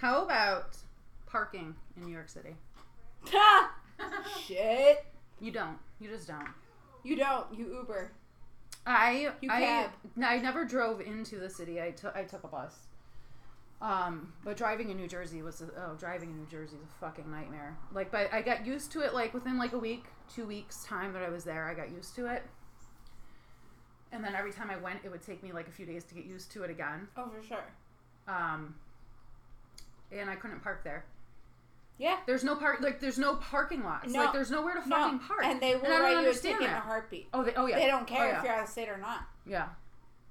[0.00, 0.76] how about
[1.26, 2.54] parking in New York City?
[3.26, 3.74] Ha!
[4.46, 5.04] Shit.
[5.40, 5.78] You don't.
[6.00, 6.46] You just don't.
[7.08, 7.46] You don't.
[7.58, 8.12] You Uber.
[8.86, 9.88] I You I.
[10.22, 11.80] I never drove into the city.
[11.80, 12.74] I took I took a bus.
[13.80, 17.00] Um, but driving in New Jersey was a, oh driving in New Jersey is a
[17.00, 17.76] fucking nightmare.
[17.92, 19.14] Like, but I got used to it.
[19.14, 22.14] Like within like a week, two weeks time that I was there, I got used
[22.16, 22.42] to it.
[24.12, 26.14] And then every time I went, it would take me like a few days to
[26.14, 27.08] get used to it again.
[27.16, 27.64] Oh, for sure.
[28.26, 28.74] Um,
[30.10, 31.04] and I couldn't park there.
[31.98, 32.16] Yeah.
[32.26, 32.80] There's no park.
[32.80, 34.12] Like there's no parking lots.
[34.12, 34.24] No.
[34.24, 34.96] like there's nowhere to No.
[34.96, 35.40] fucking park.
[35.44, 37.28] And they will I don't write you a understand ticket in a heartbeat.
[37.34, 37.78] Oh, they, oh yeah.
[37.78, 38.38] They don't care Oh, yeah.
[38.38, 39.22] if you're out of state or not.
[39.46, 39.66] Yeah.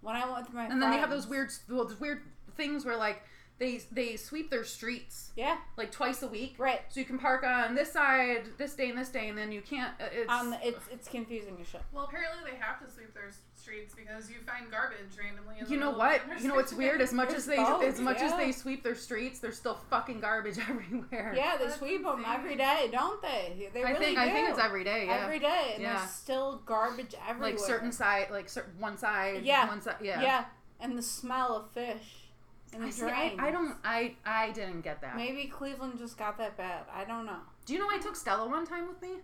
[0.01, 2.21] When I went with my And then they have those weird, well, those weird
[2.55, 3.21] things where like
[3.59, 5.57] they they sweep their streets Yeah.
[5.77, 6.81] like twice a week, Right.
[6.89, 9.61] so you can park on this side this day and this day, and then you
[9.61, 9.93] can't.
[9.99, 11.81] uh, It's Um, it's it's confusing as shit.
[11.91, 15.55] Well, apparently they have to sweep their streets because you find garbage randomly.
[15.59, 16.21] In you know what?
[16.39, 17.01] You know what's weird?
[17.01, 20.19] As much as they There's as much as they sweep their streets, there's still fucking
[20.21, 21.33] garbage everywhere.
[21.35, 23.69] Yeah, they That's sweep them every day, don't they?
[23.73, 24.23] They I really think do.
[24.23, 25.07] I think it's every day.
[25.07, 25.23] Yeah.
[25.23, 25.97] Every day, and Yeah.
[25.97, 27.51] there's still garbage everywhere.
[27.53, 29.43] like certain side, like certain one side.
[29.43, 29.67] Yeah.
[29.67, 29.97] One side.
[30.01, 30.21] Yeah.
[30.21, 30.45] Yeah,
[30.79, 32.26] and the smell of fish
[32.71, 33.35] the I, see, I.
[33.39, 33.75] I don't.
[33.83, 35.15] I I didn't get that.
[35.15, 36.83] Maybe Cleveland just got that bad.
[36.93, 37.39] I don't know.
[37.65, 39.17] Do you know I took Stella one time with me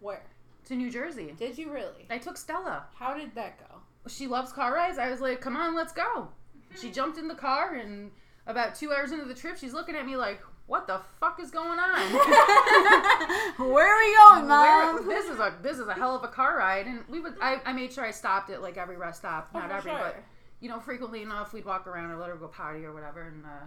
[0.00, 0.22] Where
[0.66, 1.34] to New Jersey?
[1.38, 2.06] did you really?
[2.10, 2.84] I took Stella.
[2.94, 3.76] How did that go?
[4.06, 4.96] she loves car rides.
[4.98, 6.28] I was like, come on, let's go.
[6.80, 6.92] She hmm.
[6.94, 8.10] jumped in the car and
[8.46, 11.50] About two hours into the trip, she's looking at me like, "What the fuck is
[11.50, 11.98] going on?"
[13.72, 15.06] Where are we going, Where- mom?
[15.06, 17.34] this is a this is a hell of a car ride, and we would.
[17.42, 19.90] I, I made sure I stopped at like every rest stop, Oh, not for every,
[19.90, 20.00] sure.
[20.00, 20.16] but
[20.60, 23.44] you know, frequently enough, we'd walk around or let her go potty or whatever, and
[23.44, 23.66] uh,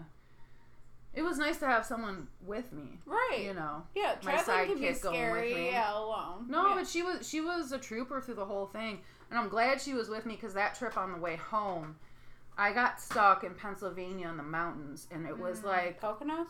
[1.13, 2.99] it was nice to have someone with me.
[3.05, 3.41] Right.
[3.43, 3.83] You know.
[3.95, 5.65] Yeah, my traveling can be sidekick going with scary.
[5.71, 6.45] Yeah, alone.
[6.49, 6.75] No, yeah.
[6.75, 8.99] but she was she was a trooper through the whole thing,
[9.29, 11.95] and I'm glad she was with me because that trip on the way home,
[12.57, 15.65] I got stuck in Pennsylvania in the mountains, and it was Mm.
[15.65, 16.47] like, Poconos?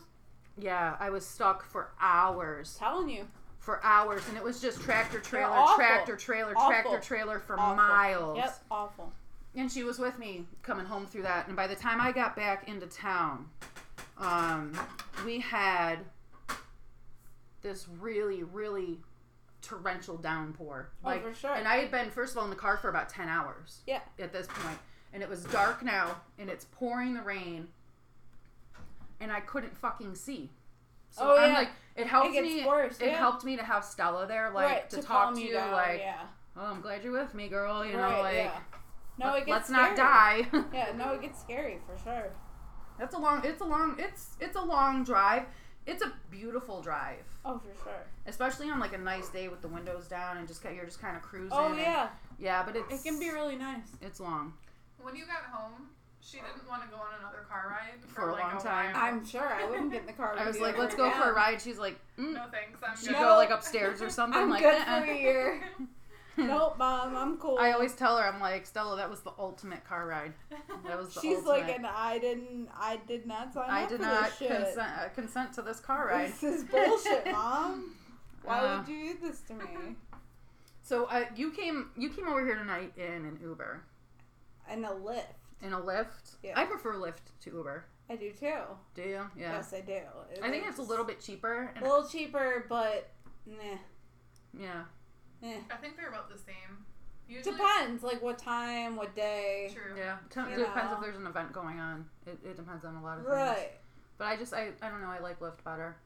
[0.58, 3.26] yeah, I was stuck for hours, Telling you.
[3.58, 6.68] for hours, and it was just tractor trailer, tractor trailer, Awful.
[6.70, 7.76] tractor trailer for Awful.
[7.76, 8.36] miles.
[8.38, 9.12] Yep, awful.
[9.54, 12.34] And she was with me coming home through that, and by the time I got
[12.34, 13.48] back into town,
[14.18, 14.72] um,
[15.26, 15.98] we had
[17.60, 18.98] this really, really
[19.60, 20.88] torrential downpour.
[21.04, 21.54] Oh, Like, for sure.
[21.54, 23.80] and I had been first of all in the car for about ten hours.
[23.86, 24.00] Yeah.
[24.18, 24.78] At this point,
[25.12, 27.68] and it was dark now, and it's pouring the rain,
[29.20, 30.50] and I couldn't fucking see.
[31.10, 31.58] So Oh, I'm yeah.
[31.58, 32.64] like, it helped It me.
[32.64, 33.18] worse, It yeah.
[33.18, 36.22] helped me to have Stella there, like right, to, to talk to down, like, yeah.
[36.56, 37.84] oh, I'm glad you're with me, girl.
[37.84, 38.58] You right, know, like, yeah.
[39.18, 40.42] No, let- it gets let's not scary.
[40.42, 40.64] die.
[40.72, 42.30] Yeah, no, it gets scary for sure.
[42.98, 43.42] That's a long.
[43.44, 43.96] It's a long.
[43.98, 45.44] It's it's a long drive.
[45.86, 48.06] It's a beautiful drive, Oh, for sure.
[48.26, 51.16] especially on like a nice day with the windows down and just you're just kind
[51.16, 51.50] of cruising.
[51.52, 53.88] Oh and- yeah, yeah, but it's it can be really nice.
[54.00, 54.52] It's long.
[55.00, 55.88] When you got home,
[56.20, 58.92] she didn't want to go on another car ride for, For a like long time.
[58.94, 59.02] while.
[59.04, 60.36] I'm sure I wouldn't get in the car.
[60.38, 61.34] I was like, let's go for a again.
[61.34, 61.60] ride.
[61.60, 62.34] She's like, mm.
[62.34, 63.16] No thanks, I'm She'd good.
[63.18, 64.40] go like upstairs or something.
[64.40, 65.62] I'm like, good "Uh-uh." for a year.
[66.46, 67.58] nope, mom, I'm cool.
[67.58, 70.32] I always tell her, I'm like, Stella, that was the ultimate car ride.
[70.86, 71.66] That was the ultimate She's ultimate.
[71.68, 74.48] like, and I didn't, I did not sign I up did for not this shit.
[74.50, 76.28] consent, uh, consent to this car ride.
[76.28, 77.94] This is bullshit, mom.
[78.44, 79.64] Why Uh, would you do this to me?
[80.82, 83.82] So uh, you came you came over here tonight in an Uber,
[84.72, 85.26] In a lift.
[85.62, 86.36] in a Lyft.
[86.42, 86.54] Yeah.
[86.58, 87.84] I prefer Lyft to Uber.
[88.10, 88.54] I do too.
[88.94, 89.08] Do you?
[89.36, 89.52] Yeah.
[89.52, 90.00] Yes, I do.
[90.42, 91.72] I think it's a little bit cheaper.
[91.80, 93.10] a little cheaper, but
[93.46, 93.78] nah,
[94.58, 94.82] yeah.
[95.42, 95.58] Eh.
[95.70, 96.84] I think they're about the same.
[97.28, 99.70] Usually, Depends, like what time, what day.
[99.72, 99.96] True.
[99.96, 100.16] Yeah.
[100.28, 100.96] T- it depends know.
[100.96, 102.04] if there's an event going on.
[102.26, 103.34] It, it depends on a lot of things.
[103.36, 103.72] Right.
[104.18, 105.08] But I just I, I don't know.
[105.08, 105.96] I like Lyft better.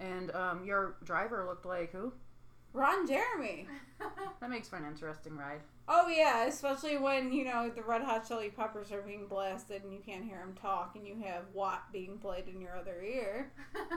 [0.00, 2.12] And um, your driver looked like who?
[2.72, 3.66] Ron Jeremy.
[4.40, 5.60] That makes for an interesting ride.
[5.86, 9.92] Oh yeah, especially when you know the Red Hot Chili Peppers are being blasted and
[9.92, 13.52] you can't hear them talk, and you have Watt being played in your other ear.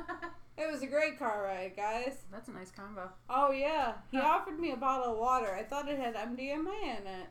[0.60, 2.18] It was a great car ride, guys.
[2.32, 3.12] That's a nice combo.
[3.30, 4.26] Oh yeah, he Huh.
[4.26, 5.54] offered me a bottle of water.
[5.56, 7.28] I thought it had MDMA in it.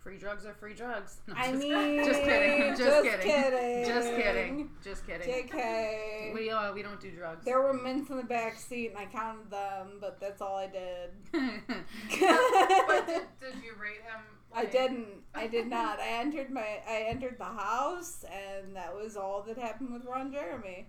[0.10, 1.18] Free drugs are free drugs.
[1.28, 2.70] No, I just, mean, just kidding.
[2.76, 3.32] Just, just kidding.
[3.32, 3.86] kidding.
[3.86, 4.70] Just kidding.
[4.84, 5.48] Just kidding.
[5.48, 6.34] Jk.
[6.34, 7.46] We uh, we don't do drugs.
[7.46, 10.66] There were mints in the back seat, and I counted them, but that's all I
[10.66, 11.12] did.
[11.32, 14.24] but did, did you rate him?
[14.52, 15.10] I didn't.
[15.36, 16.00] I did not.
[16.00, 16.80] I entered my.
[16.88, 20.88] I entered the house, and that was all that happened with Ron Jeremy.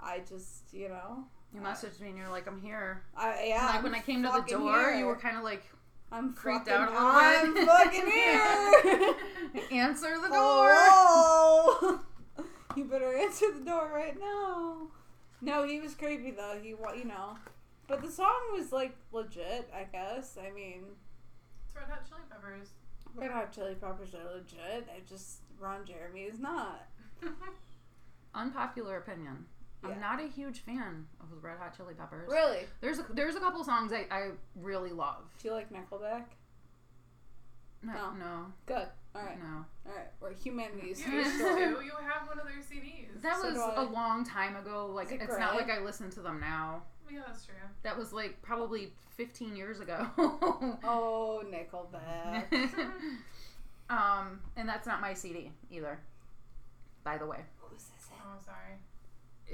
[0.00, 3.02] I just, you know, you messaged me and you're like, I'm here.
[3.14, 3.66] I yeah.
[3.66, 4.94] like I'm when I came to the door, here.
[4.94, 5.64] you were kind of like
[6.14, 8.06] I'm freaked fucking, out a little I'm fucking
[9.70, 9.80] here.
[9.80, 10.32] Answer the oh.
[10.32, 10.74] door.
[10.76, 12.00] Hello.
[12.76, 14.86] you better answer the door right now.
[15.40, 16.56] No, he was creepy though.
[16.62, 17.36] He, you know,
[17.88, 19.68] but the song was like legit.
[19.74, 20.38] I guess.
[20.40, 20.84] I mean,
[21.66, 22.68] It's Red Hot Chili Peppers.
[23.16, 24.88] Red Hot Chili Peppers are legit.
[24.88, 26.86] I just Ron Jeremy is not.
[28.36, 29.46] Unpopular opinion.
[29.84, 29.90] Yeah.
[29.94, 32.28] I'm not a huge fan of the Red Hot Chili Peppers.
[32.30, 32.60] Really?
[32.80, 35.22] There's a, there's a couple songs I, I really love.
[35.42, 36.24] Do you like Nickelback?
[37.82, 38.12] No, No.
[38.18, 38.86] no, Good.
[39.14, 39.38] All right.
[39.38, 39.64] no.
[39.86, 40.06] All right.
[40.20, 41.04] We're humanities.
[41.06, 41.44] You used to.
[41.44, 43.22] You have one of their CDs.
[43.22, 44.90] That So was a long time ago.
[44.92, 46.82] Like Is it it's not like I listen to them now.
[47.10, 47.54] Yeah, that's true.
[47.82, 50.06] That was like probably 15 years ago.
[50.82, 52.44] Oh, Nickelback.
[53.90, 55.98] um, and that's not my CD either.
[57.04, 58.08] By the way, Who's this?
[58.18, 58.78] Oh, sorry.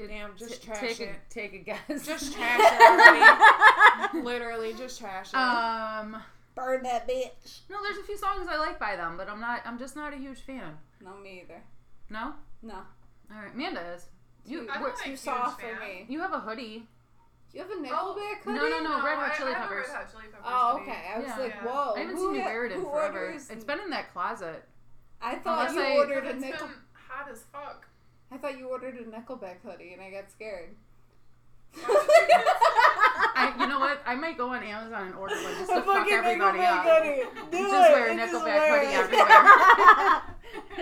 [0.04, 1.16] It- Damn, just t- trash take a it.
[1.30, 2.06] take a guess.
[2.06, 4.14] Just trash it.
[4.24, 5.34] Literally, just trash it.
[5.36, 6.16] Um,
[6.54, 7.60] Burn that bitch.
[7.70, 9.60] no, there's a few songs I like by them, but I'm not.
[9.64, 10.76] I'm just not a huge fan.
[11.02, 11.62] No, me either.
[12.10, 12.34] No.
[12.62, 12.74] No.
[13.32, 14.06] All right, Amanda is.
[14.44, 15.76] You I'm we're- not a Too huge soft fan.
[15.76, 16.06] for me.
[16.08, 16.86] you have a hoodie.
[17.52, 18.58] You have a Nickelback Oh, hoodie?
[18.58, 19.04] no, no, no.
[19.04, 19.86] Red Hot Chili I have a Peppers.
[19.88, 20.90] Red Hot Chili Peppers Oh, hoodie.
[20.90, 21.02] okay.
[21.14, 21.38] I was Yeah.
[21.38, 21.64] like, Yeah.
[21.64, 21.94] whoa.
[21.94, 23.18] I haven't who seen you wear it in forever.
[23.26, 24.64] orders- It's been in that closet.
[25.20, 26.66] I thought Unless you I- ordered a It's Nickel.
[26.68, 26.76] been
[27.08, 27.86] hot as fuck.
[28.32, 30.70] I thought you ordered a Nickelback hoodie, and I got scared.
[31.76, 34.00] I, you know what?
[34.06, 37.02] I might go on Amazon and order one just to fuck everybody Nickelback up.
[37.04, 37.22] hoodie.
[37.50, 37.92] Do Just it.
[37.92, 38.98] wear a Just Nickelback wear hoodie it.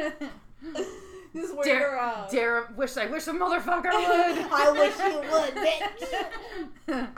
[0.03, 0.33] everywhere.
[1.35, 2.15] Just wear it dare, around.
[2.25, 4.47] Uh, dare, wish I wish a motherfucker would.
[4.51, 5.55] I wish you would,
[6.89, 7.09] bitch.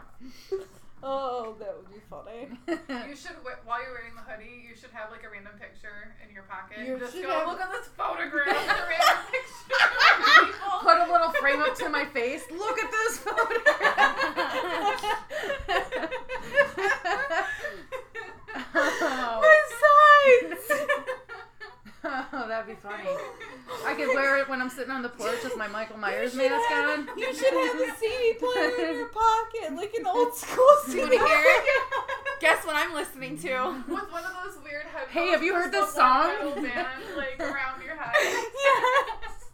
[1.02, 2.48] Oh, that would be funny.
[3.08, 6.14] You should wi- while you're wearing the hoodie, you should have like a random picture
[6.26, 6.78] in your pocket.
[6.86, 8.46] You Just should go have- look at this photograph.
[8.48, 8.50] a
[8.86, 9.86] random picture.
[10.82, 12.42] Put a little frame up to my face.
[12.50, 15.16] Look at this photograph.
[22.04, 23.08] oh, that'd be funny.
[23.86, 26.68] I could wear it when I'm sitting on the porch with my Michael Myers mask
[26.70, 27.18] have- on.
[27.18, 31.00] You should have a CD player in your pocket, like an old school CD.
[31.00, 31.64] You hear it?
[32.40, 33.84] Guess what I'm listening to?
[33.88, 35.10] With one of those weird headphones.
[35.12, 36.28] Hey, have you heard this song?
[36.28, 38.14] metal band, like around your head.
[38.14, 39.44] Yes.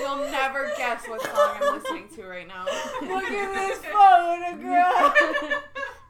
[0.00, 2.64] You'll never guess what song I'm listening to right now.
[3.00, 5.14] Look at this photograph.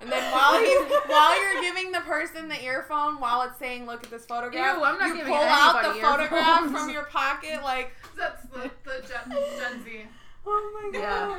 [0.00, 4.04] And then while he's while you're giving the person the earphone while it's saying look
[4.04, 7.04] at this photograph, Ew, I'm not you giving pull out the anybody photograph from your
[7.04, 10.02] pocket like That's the, the Gen, Gen Z.
[10.50, 11.00] Oh my god.
[11.00, 11.38] Yeah.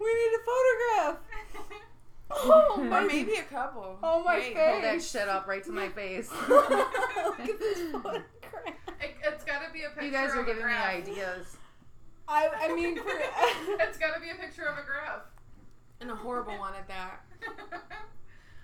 [0.00, 1.18] We need a photograph.
[2.30, 3.98] Oh or maybe a couple.
[4.02, 4.68] Oh my Hey, face.
[4.70, 6.30] Hold that shit up right to my face.
[6.48, 8.22] Look at this photograph.
[9.00, 11.56] It, it's gotta be a picture You guys are of giving me ideas.
[12.26, 13.08] I, I mean, for,
[13.80, 15.22] It's gotta be a picture of a graph.
[16.00, 17.20] And a horrible one at that.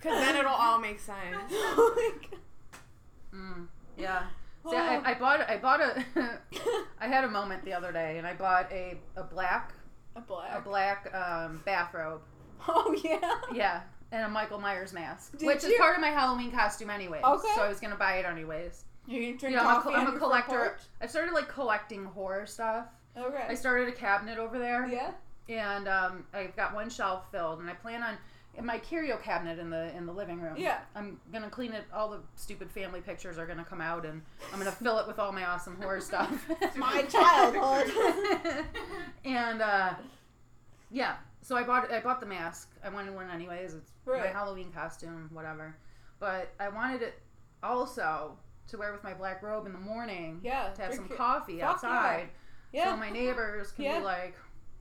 [0.05, 1.17] Because then it'll all make sense.
[1.51, 2.41] oh my god.
[3.35, 4.25] Mm, yeah.
[4.69, 6.05] See, I, I bought I bought a
[7.01, 9.73] I had a moment the other day and I bought a, a black
[10.17, 11.11] a black a black.
[11.13, 12.21] black um, bathrobe.
[12.69, 13.35] Oh yeah.
[13.53, 13.81] Yeah,
[14.13, 17.25] and a Michael Myers mask, Did which is part of my Halloween costume anyways.
[17.25, 17.49] Okay.
[17.55, 18.85] So I was gonna buy it anyways.
[19.07, 20.79] You're gonna drink You know, I'm a, coffee co- I'm a collector.
[21.01, 22.87] I started like collecting horror stuff.
[23.19, 23.45] Okay.
[23.49, 25.11] I started a cabinet over there, Yeah.
[25.49, 28.17] and um, I've got one shelf filled, and I plan on
[28.57, 30.55] in my curio cabinet in the in the living room.
[30.57, 30.79] Yeah.
[30.95, 31.85] I'm gonna clean it.
[31.93, 35.19] All the stupid family pictures are gonna come out, and I'm gonna fill it with
[35.19, 36.47] all my awesome horror stuff.
[36.77, 37.93] My childhood.
[39.25, 39.95] and uh,
[40.91, 42.71] yeah, so I bought I bought the mask.
[42.85, 43.75] I wanted one anyways.
[43.75, 45.77] It's my Halloween costume, whatever.
[46.21, 47.21] But I wanted it
[47.63, 48.37] also
[48.69, 50.41] to wear with my black robe in the morning.
[50.43, 50.69] Yeah.
[50.71, 52.29] To have some coffee outside,
[52.73, 52.91] Yeah.
[52.93, 53.99] so my neighbors can Yeah.
[53.99, 54.35] be like,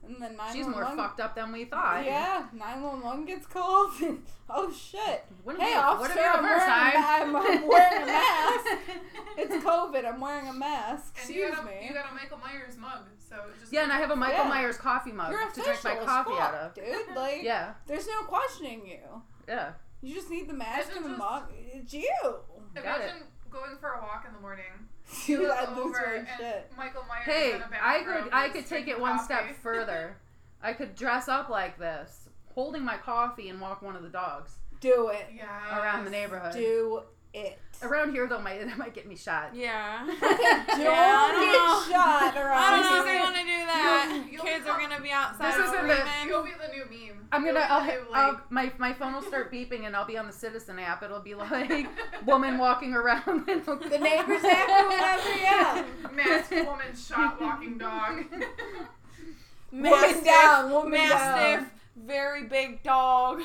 [0.06, 0.54] and then 911.
[0.54, 3.92] "She's more fucked up than we thought." Yeah, 911 gets called.
[4.46, 5.24] Oh shit.
[5.42, 8.66] Wouldn't Hey, be, officer, wouldn't be the I'm wearing, a, I'm, I'm wearing a mask.
[9.38, 10.04] It's COVID.
[10.06, 11.16] I'm wearing a mask.
[11.20, 11.86] And you Excuse got, a, me.
[11.88, 14.48] you got a Michael Myers mug, so just yeah, and I have a Michael Yeah.
[14.50, 16.74] Myers coffee mug You're to drink my coffee fuck, out of.
[16.74, 16.84] dude.
[17.16, 19.22] Like, Yeah, there's no questioning you.
[19.48, 19.72] yeah.
[20.02, 21.44] You just need the mask Is it and the mug.
[21.72, 22.10] It's you.
[22.22, 22.36] Got
[22.76, 22.84] it.
[22.84, 24.66] Imagine going for a walk in the morning.
[25.26, 26.72] Dude, look I lose over and shit.
[26.76, 29.24] Michael Myers Hey, in a I bathrobe could I could take drinking it one coffee.
[29.24, 30.16] step further.
[30.62, 34.52] I could dress up like this, holding my coffee and walk one of the dogs
[34.80, 35.26] Do it.
[35.36, 35.78] Yeah.
[35.80, 36.54] around the neighborhood.
[36.54, 37.02] Do
[37.34, 37.58] it.
[37.82, 39.54] Around here though, might that might get me shot.
[39.54, 40.04] Yeah.
[40.06, 40.28] Don't Yeah,
[40.70, 41.84] I don't know.
[41.86, 43.18] get shot I don't know if here.
[43.18, 44.08] I want to do that.
[44.22, 46.28] You'll- you'll Kids become- are gonna be outside This isn't the- screaming.
[46.28, 47.28] You'll be the new meme.
[47.32, 49.96] I'm gonna I'll, the hit, new, I'll like, my my phone will start beeping and
[49.96, 51.02] I'll be on the Citizen app.
[51.02, 51.86] It'll be like
[52.26, 53.22] woman walking around.
[53.48, 55.84] And The neighbors app or whatever, yeah.
[56.12, 58.24] masked woman shot walking dog.
[59.72, 61.70] Woman down, woman mastiff, down.
[61.96, 63.42] very big dog.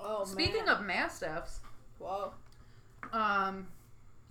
[0.00, 0.76] Oh, Speaking man.
[0.76, 1.60] of mastiffs,
[2.00, 2.32] Whoa.
[3.12, 3.68] um,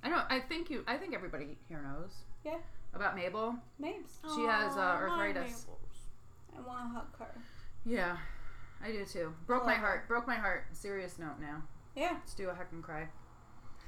[0.04, 0.24] I don't.
[0.30, 0.84] I think you.
[0.86, 2.12] I think everybody here knows.
[2.46, 2.58] Yeah.
[2.98, 3.56] About Mabel.
[3.78, 4.18] Names.
[4.36, 5.68] She has, uh, arthritis.
[6.58, 7.41] I want to hug her.
[7.86, 8.18] Yeah,
[8.84, 9.36] I do too.
[9.45, 10.08] Broke my Love heart.
[10.08, 10.66] Broke my heart.
[10.72, 11.62] Serious note now.
[11.95, 12.14] Yeah.
[12.14, 13.08] Let's do a heck and cry.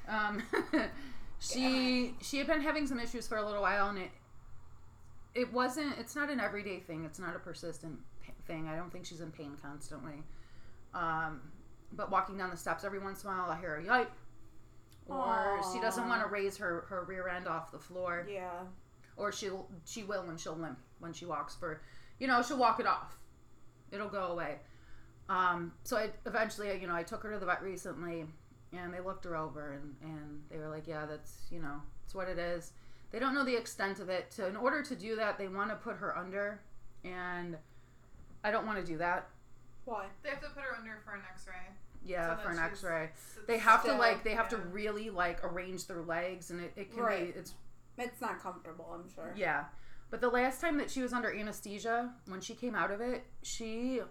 [0.07, 0.43] Um,
[1.39, 4.11] she she had been having some issues for a little while, and it
[5.33, 5.97] it wasn't.
[5.97, 7.03] It's not an everyday thing.
[7.03, 7.97] It's not a persistent
[8.45, 8.67] thing.
[8.67, 10.21] I don't think she's in pain constantly.
[10.93, 11.41] Um,
[11.93, 14.07] but walking down the steps every once in a while, I hear a yipe,
[15.07, 18.51] or she doesn't want to raise her her rear end off the floor, Yeah.
[19.19, 21.81] Or she'll she will when she'll limp when she walks for,
[22.19, 23.17] you know, she'll walk it off.
[23.91, 24.55] It'll go away.
[25.29, 28.25] Um, so I eventually, you know, I took her to the vet recently,
[28.73, 32.15] and they looked her over, and and they were like, yeah, that's you know, it's
[32.15, 32.71] what it is.
[33.11, 34.31] They don't know the extent of it.
[34.31, 36.59] To in order to do that, they want to put her under,
[37.03, 37.57] and
[38.43, 39.27] I don't want to do that.
[39.85, 40.05] Why?
[40.23, 41.53] They have to put her under for an X-ray.
[42.05, 43.09] Yeah, so for an X-ray.
[43.47, 46.91] They have to like they have to really like arrange their legs, and it, it
[46.93, 47.33] can Right.
[47.33, 47.53] be it's
[47.99, 49.33] It's not comfortable, I'm sure.
[49.35, 49.65] Yeah.
[50.09, 53.23] But the last time that she was under anesthesia, when she came out of it,
[53.43, 54.01] she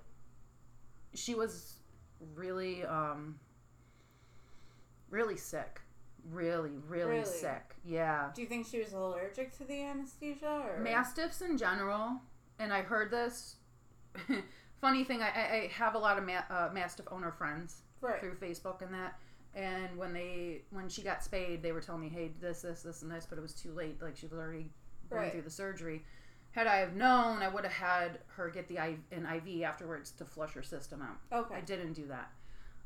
[1.14, 1.78] she was
[2.34, 3.39] really um
[5.11, 5.80] really sick.
[6.30, 7.24] Really, really, Really?
[7.24, 7.74] sick.
[7.84, 8.30] Yeah.
[8.34, 10.62] Do you think she was allergic to the anesthesia?
[10.68, 10.78] Or?
[10.80, 12.20] Mastiffs in general,
[12.59, 13.57] and I heard this
[14.80, 18.20] funny thing, I, I, have a lot of ma- uh, Mastiff owner friends Right.
[18.20, 19.18] through Facebook and that.
[19.55, 23.03] And when they when she got spayed, they were telling me, "Hey, this, this, this,
[23.03, 24.01] and this," but it was too late.
[24.03, 24.70] Like she was already
[25.11, 25.32] going Right.
[25.32, 26.05] through the surgery.
[26.53, 30.11] Had I have known, I would have had her get the I- an IV afterwards
[30.12, 31.16] to flush her system out.
[31.44, 31.55] Okay.
[31.57, 32.30] I didn't do that.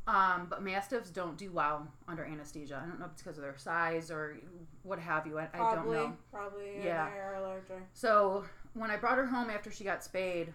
[0.06, 2.80] Um, but mastiffs don't do well under anesthesia.
[2.82, 4.36] I don't know if it's because of their size or
[4.82, 5.38] what have you.
[5.38, 6.16] I, I don't know.
[6.32, 6.76] probably.
[6.78, 6.84] Yeah.
[6.84, 7.86] Yeah, they are allergic.
[7.92, 8.44] So
[8.74, 10.52] when I brought her home after she got spayed,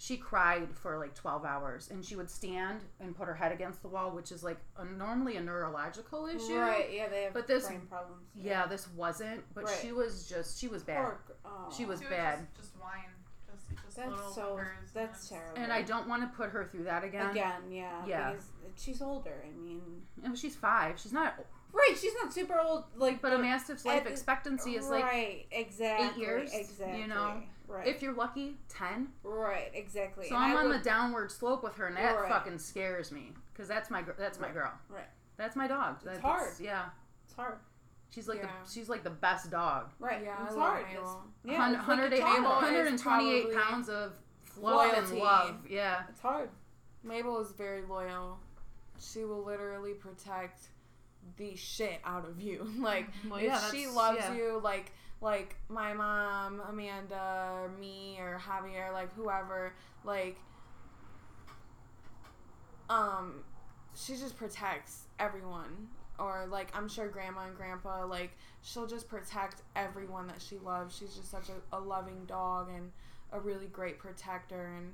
[0.00, 3.82] she cried for like 12 hours and she would stand and put her head against
[3.82, 6.56] the wall, which is like a, normally a neurological issue.
[6.58, 6.88] Right?
[6.90, 8.22] Yeah, they have But this- brain problems.
[8.34, 9.78] Yeah, this wasn't, but Right.
[9.82, 11.04] she was just, she was bad.
[11.04, 11.70] Poor oh.
[11.76, 12.38] She was She bad.
[12.56, 13.10] Just, just whine.
[13.52, 14.54] Just, just That's so.
[14.54, 15.52] whimpers and That's terrible.
[15.62, 17.32] And I don't want to put her through that again.
[17.32, 18.02] Again, yeah.
[18.06, 18.30] Yeah.
[18.30, 18.46] Because
[18.78, 19.44] she's older.
[19.44, 19.82] I mean,
[20.24, 20.98] And she's five.
[20.98, 21.34] She's not,
[21.74, 21.94] right?
[22.00, 22.84] She's not super old.
[22.96, 26.50] Like, but a mastiff's life expectancy is like, right, exactly, years,
[26.96, 27.42] you know?
[27.70, 27.86] Right?
[27.86, 29.08] if you're lucky, 10.
[29.22, 30.28] right, exactly.
[30.28, 32.28] So And I'm I on would- the downward slope with her, and that Right.
[32.30, 34.54] fucking scares me because that's my that's my Right.
[34.54, 34.72] girl.
[34.88, 35.08] Right.
[35.36, 35.98] That's my dog.
[36.04, 36.52] That's hard.
[36.60, 36.90] Yeah.
[37.24, 37.58] It's hard.
[38.10, 38.48] She's like Yeah.
[38.64, 39.90] the she's like the best dog.
[39.98, 40.22] Right.
[40.24, 40.86] Yeah, it's I hard.
[40.88, 41.02] Mabel.
[41.44, 44.12] It's, yeah, Hun- it's like a Mabel 128 pounds of
[44.58, 45.20] love and loyalty.
[45.20, 45.66] love.
[45.70, 46.02] Yeah.
[46.08, 46.50] It's hard.
[47.02, 48.38] Mabel is very loyal.
[48.98, 50.68] She will literally protect
[51.36, 52.68] the shit out of you.
[52.78, 53.30] Like mm-hmm.
[53.30, 54.34] Well, if she loves yeah.
[54.34, 60.38] you, like like my mom, Amanda, me, or Javier, like whoever, like
[62.88, 63.44] um,
[63.94, 65.88] she just protects everyone.
[66.18, 70.96] Or like I'm sure grandma and grandpa, like she'll just protect everyone that she loves.
[70.96, 72.92] She's just such a, a loving dog and
[73.32, 74.92] a really great protector and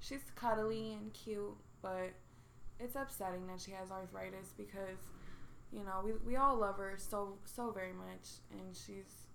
[0.00, 2.10] she's cuddly and cute, but
[2.78, 4.98] it's upsetting that she has arthritis because
[5.72, 9.26] you know we, we all love her so so very much and she's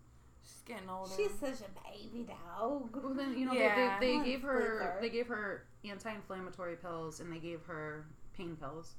[0.43, 1.11] she's getting older.
[1.15, 2.89] She's such a baby dog.
[3.03, 3.99] Well, then you know Yeah.
[3.99, 5.01] they, they, they gave her sweetheart.
[5.01, 8.05] they gave her anti-inflammatory pills and they gave her
[8.37, 8.93] pain pills,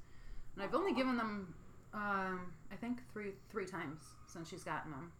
[0.55, 1.53] and I've only given them
[1.93, 5.11] um, I think three three times since she's gotten them.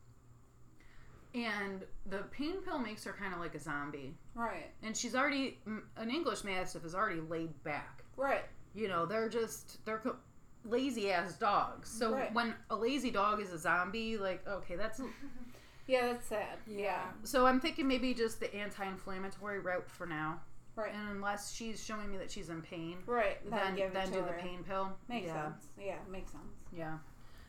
[1.33, 4.71] And the pain pill makes her kind of like a zombie, Right.
[4.83, 5.59] and she's already
[5.97, 8.03] an English Mastiff is already laid back.
[8.15, 8.45] Right.
[8.73, 10.15] You know they're just they're co-
[10.63, 11.89] lazy ass dogs.
[11.89, 12.33] So Right.
[12.33, 15.01] when a lazy dog is a zombie, like okay, that's
[15.87, 16.57] Yeah, that's sad.
[16.67, 16.79] Yeah.
[16.79, 17.01] Yeah.
[17.23, 20.39] so I'm thinking maybe just the anti-inflammatory route for now.
[20.75, 20.91] Right.
[20.93, 23.37] And unless she's showing me that she's in pain, Right.
[23.49, 24.27] then give it then do her.
[24.27, 24.91] the pain pill.
[25.07, 25.43] Makes yeah.
[25.43, 25.67] sense.
[25.79, 26.43] Yeah, makes sense.
[26.75, 26.97] Yeah.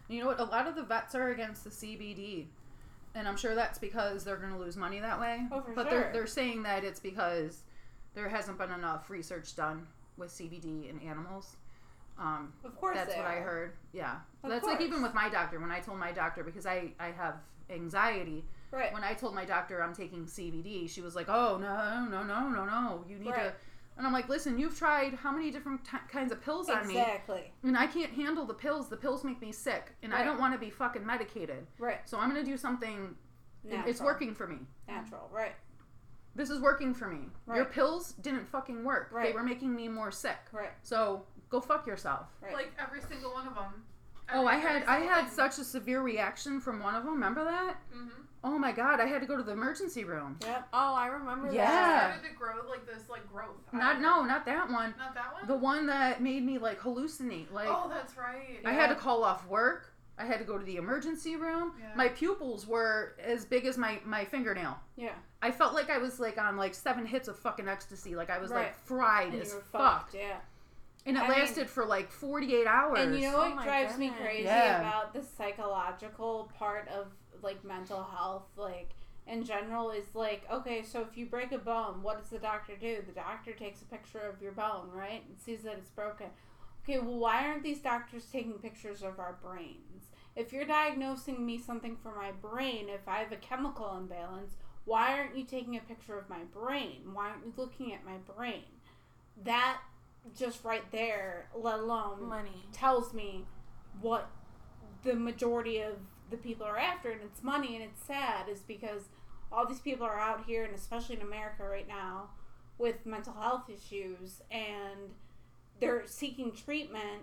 [0.08, 0.38] And you know what?
[0.38, 2.46] A lot of the vets are against the CBD.
[3.16, 5.40] And I'm sure that's because they're going to lose money that way.
[5.50, 6.00] Oh, for but sure.
[6.02, 7.62] they're, they're saying that it's because
[8.14, 11.56] there hasn't been enough research done with CBD in animals.
[12.18, 12.96] Um, Of course.
[12.96, 13.72] that's they what I heard.
[13.92, 14.16] Yeah.
[14.44, 15.58] Of that's like even with my doctor.
[15.58, 17.36] When I told my doctor, because I, I have
[17.70, 18.92] anxiety, Right.
[18.92, 22.48] when I told my doctor I'm taking CBD, she was like, "Oh no, no, no,
[22.48, 23.04] no, no!
[23.08, 23.54] You need to." Right.
[23.96, 26.98] And I'm like, "Listen, you've tried how many different t- kinds of pills on me,
[26.98, 27.52] Exactly.
[27.62, 28.88] and I can't handle the pills.
[28.90, 31.66] The pills make me sick, and I don't want to be fucking medicated.
[31.78, 32.06] Right.
[32.08, 33.16] So I'm gonna do something.
[33.64, 33.88] Natural.
[33.90, 34.58] It's working for me.
[34.86, 35.28] Natural.
[35.32, 35.54] Right.
[36.34, 37.30] This is working for me.
[37.54, 39.08] Your pills didn't fucking work.
[39.10, 39.28] Right.
[39.28, 40.36] They were making me more sick.
[40.52, 40.72] Right.
[40.82, 42.52] So go fuck yourself." Right.
[42.52, 43.85] Like every single one of them.
[44.32, 47.14] Oh, I had I had such a severe reaction from one of them.
[47.14, 47.76] Remember that?
[47.92, 48.08] hmm
[48.44, 50.36] Oh my god, I had to go to the emergency room.
[50.42, 50.68] Yep.
[50.72, 51.64] Oh, I remember Yeah.
[51.68, 52.10] that.
[52.20, 53.56] started to grow like this, like growth.
[53.72, 54.94] Not no, not that one.
[54.98, 55.46] Not that one.
[55.48, 57.50] The one that made me like hallucinate.
[57.52, 58.60] Like oh, that's right.
[58.64, 59.92] I had to call off work.
[60.18, 61.72] I had to go to the emergency room.
[61.80, 61.88] Yeah.
[61.96, 64.78] My pupils were as big as my my fingernail.
[64.96, 65.14] Yeah.
[65.42, 68.14] I felt like I was like on like seven hits of fucking ecstasy.
[68.16, 68.66] Like I was Right.
[68.66, 70.10] like fried And as you were fuck.
[70.14, 70.36] Yeah.
[71.06, 72.98] And it I mean- lasted for like 48 hours.
[72.98, 74.80] And you know Oh what my drives me crazy Yeah.
[74.80, 77.06] about the psychological part of
[77.42, 78.90] like mental health, like
[79.26, 82.76] in general, is like okay, so if you break a bone, what does the doctor
[82.76, 83.02] do?
[83.06, 86.26] The doctor takes a picture of your bone, right, and sees that it's broken.
[86.82, 90.10] Okay, well, why aren't these doctors taking pictures of our brains?
[90.36, 94.52] If you're diagnosing me something for my brain, if I have a chemical imbalance,
[94.84, 97.12] why aren't you taking a picture of my brain?
[97.12, 98.62] Why aren't you looking at my brain?
[99.42, 99.78] That
[100.34, 102.66] just right there, let alone Money.
[102.72, 103.44] tells me
[104.00, 104.30] what
[105.02, 105.94] the majority of
[106.30, 109.02] the people are after and it's money and it's sad is because
[109.52, 112.30] all these people are out here and especially in America right now
[112.78, 115.14] with mental health issues and
[115.78, 117.22] they're seeking treatment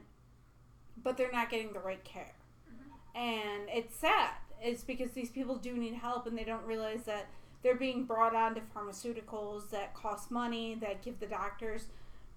[1.02, 2.36] but they're not getting the right care.
[2.70, 3.18] Mm-hmm.
[3.18, 4.32] And it's sad.
[4.62, 7.28] It's because these people do need help and they don't realize that
[7.62, 11.88] they're being brought on to pharmaceuticals that cost money, that give the doctors,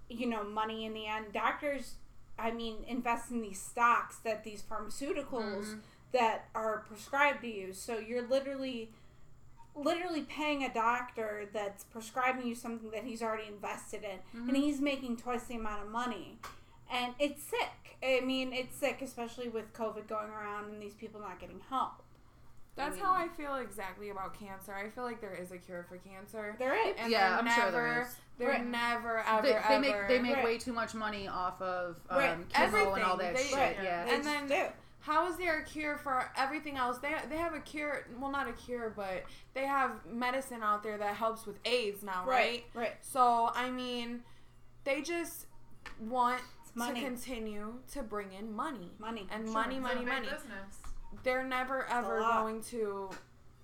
[0.09, 1.33] you know, money in the end.
[1.33, 1.95] Doctors,
[2.39, 5.81] I mean, invest in these stocks that these pharmaceuticals Mhm.
[6.13, 7.73] that are prescribed to you.
[7.73, 8.91] So you're literally
[9.75, 14.47] literally paying a doctor that's prescribing you something that he's already invested in Mhm.
[14.47, 16.39] and he's making twice the amount of money.
[16.89, 17.95] And it's sick.
[18.01, 22.01] I mean, it's sick, especially with COVID going around and these people not getting help.
[22.75, 24.73] That's mean- how I feel exactly about cancer.
[24.73, 26.55] I feel like there is a cure for cancer.
[26.57, 26.95] There is.
[26.97, 28.15] And Yeah, I'm sure there never- is.
[28.37, 28.65] They're Right.
[28.65, 29.79] never ever they, they ever.
[29.79, 30.45] make they make Right.
[30.45, 32.49] way too much money off of um, Right.
[32.49, 32.93] chemo Everything.
[32.95, 33.57] and all that They- shit.
[33.57, 33.77] Right.
[33.83, 34.05] Yeah.
[34.05, 34.65] And then- do.
[34.99, 36.97] How is there a cure for everything else?
[36.99, 38.05] They they have a cure.
[38.19, 39.23] Well, not a cure, but
[39.53, 42.65] they have medicine out there that helps with AIDS now, right?
[42.73, 42.83] Right.
[42.83, 42.95] Right.
[43.01, 44.23] So I mean,
[44.83, 45.45] they just
[45.99, 46.41] want
[46.75, 46.99] money.
[46.99, 49.27] to continue to bring in money Money.
[49.31, 49.53] and Sure.
[49.53, 50.27] money, It's a money, big money.
[50.29, 50.81] business.
[51.23, 53.09] They're never ever going to.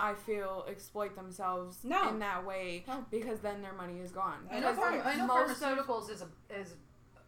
[0.03, 2.09] I feel exploit themselves No.
[2.09, 3.05] in that way No.
[3.09, 4.47] because then their money is gone.
[4.51, 4.79] I know, Of.
[4.79, 6.27] I know Most of- pharmaceuticals is a
[6.59, 6.75] is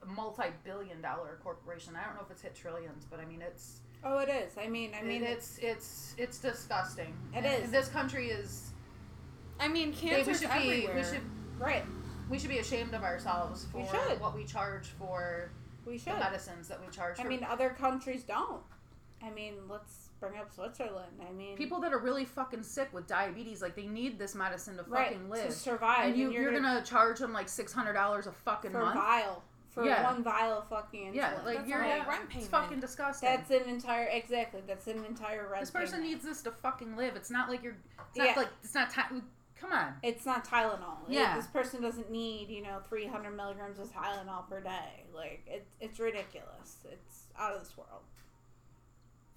[0.04, 1.96] a multi-billion-dollar corporation.
[1.96, 4.56] I don't know if it's hit trillions, but I mean it's Oh, it is.
[4.58, 7.16] I mean, I I mean, mean it's it's it's disgusting.
[7.34, 7.72] It And is.
[7.72, 8.72] This country is.
[9.60, 10.96] I mean, they- cancer's we should be everywhere.
[10.98, 11.22] we should
[11.60, 11.86] right.
[12.30, 13.84] we should be ashamed of ourselves for We
[14.20, 15.50] what we charge for
[15.86, 16.20] We the should.
[16.20, 17.20] medicines that we charge.
[17.20, 18.64] I for mean, other countries don't.
[19.24, 21.20] I mean, let's bring up Switzerland.
[21.28, 24.78] I mean, people that are really fucking sick with diabetes, like they need this medicine
[24.78, 25.46] to right fucking live.
[25.48, 28.72] to survive, and you, you're, you're gonna charge them like six hundred dollars a fucking
[28.72, 28.96] for month.
[28.96, 30.04] vial for Yeah.
[30.04, 31.16] one vial of fucking insulin.
[31.16, 32.34] Yeah, like That's you're whole yeah, rent payment.
[32.36, 33.28] it's fucking disgusting.
[33.30, 34.62] That's an entire exactly.
[34.66, 35.62] That's an entire rent.
[35.62, 36.10] this person payment.
[36.12, 37.16] needs this to fucking live.
[37.16, 37.76] It's not like you're.
[38.10, 38.34] It's not Yeah.
[38.38, 39.24] like it's not time.
[39.60, 39.94] Come on.
[40.04, 41.08] It's not Tylenol.
[41.08, 41.36] It- Yeah.
[41.36, 45.06] this person doesn't need you know 300 milligrams of Tylenol per day.
[45.14, 46.78] Like it's it's ridiculous.
[46.92, 48.04] It's out of this world.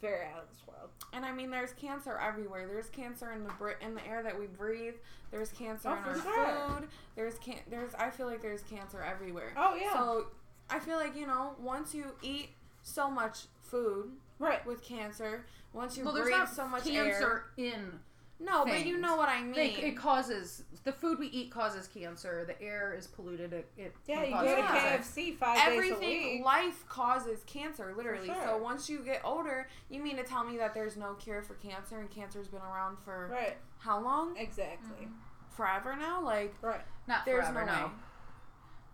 [0.00, 0.90] Very out of this world.
[1.12, 2.66] And I mean, there's cancer everywhere.
[2.66, 4.94] There's cancer in the br- in the air that we breathe.
[5.30, 6.68] There's cancer Oh, in our sure.
[6.80, 6.88] food.
[7.16, 9.52] There's can there's I feel like there's cancer everywhere.
[9.56, 9.92] Oh yeah.
[9.92, 10.26] So
[10.70, 12.50] I feel like you know once you eat
[12.82, 14.64] so much food right.
[14.66, 17.98] with cancer, once you well, there's breathe not so much cancer in.
[18.40, 18.46] Air.
[18.46, 19.52] No, but you know what I mean.
[19.52, 22.44] They, it causes the food we eat causes cancer.
[22.46, 23.52] The air is polluted.
[23.52, 25.20] It, it Yeah, you cause go to cancer.
[25.20, 26.44] KFC five days a Everything week.
[26.44, 28.26] life causes cancer, literally.
[28.26, 28.36] sure.
[28.44, 31.54] So once you get older, you mean to tell me that there's no cure for
[31.54, 33.56] cancer and cancer's been around for Right.
[33.78, 34.36] how long?
[34.36, 35.06] Exactly.
[35.06, 35.10] Mhm.
[35.50, 36.22] Forever now?
[36.22, 36.80] Like Right.
[37.06, 37.66] Not there's forever.
[37.66, 37.92] no no, way.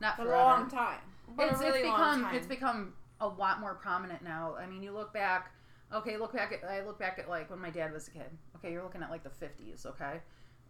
[0.00, 1.00] not For a long time.
[1.36, 2.34] But it's, a really it's long become time.
[2.36, 4.54] it's become a lot more prominent now.
[4.58, 5.50] I mean, you look back.
[5.94, 8.30] Okay, look back at I look back at like when my dad was a kid.
[8.56, 9.86] Okay, you're looking at like the 50s.
[9.86, 10.20] Okay,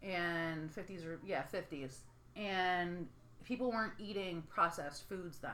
[0.03, 1.99] and 50s are yeah 50s,
[2.37, 3.07] and
[3.45, 5.51] people weren't eating processed foods then.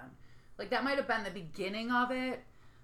[0.59, 2.41] Like that might have been the beginning of it.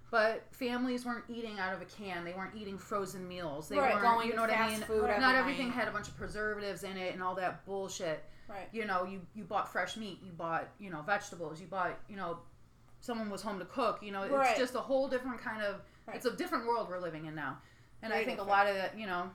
[0.09, 2.23] But families weren't eating out of a can.
[2.23, 3.67] They weren't eating frozen meals.
[3.67, 4.79] They Right, weren't, going you know what I mean?
[4.79, 5.75] food Not everything night.
[5.75, 8.69] had a bunch of preservatives in it and all that bullshit Right.
[8.71, 12.15] you know, you you bought fresh meat, you bought you know vegetables, you bought you
[12.15, 12.37] know,
[13.01, 13.99] someone was home to cook.
[14.01, 14.55] You know, it's Right.
[14.57, 15.81] just a whole different kind of.
[16.07, 16.15] Right.
[16.15, 17.57] It's a different world we're living in now,
[18.01, 18.49] and I think different.
[18.49, 19.29] a lot of that, you know,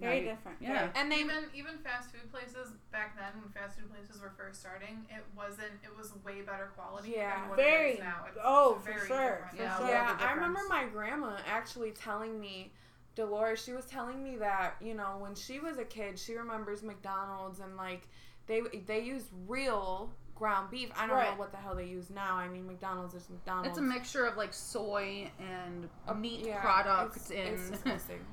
[0.00, 0.56] Very you- different.
[0.60, 0.86] Yeah.
[0.86, 4.30] Very- and they even even fast food places back then when fast food places were
[4.30, 7.40] first starting, it wasn't it was way better quality Yeah.
[7.40, 7.90] than what Very.
[7.90, 8.24] it is now.
[8.26, 9.30] It's Oh, for very sure.
[9.30, 9.50] different.
[9.56, 9.88] For Yeah, sure.
[9.88, 12.72] Yeah, I remember my grandma actually telling me,
[13.14, 16.82] Dolores, she was telling me that, you know, when she was a kid, she remembers
[16.82, 18.08] McDonald's and like
[18.46, 20.90] they they used real ground beef.
[20.96, 22.34] I don't know what the hell they use now.
[22.36, 23.68] I mean, McDonald's is McDonald's.
[23.70, 27.48] it's a mixture of like soy and Uh, meat yeah, products it's, and.
[27.48, 28.20] it's disgusting.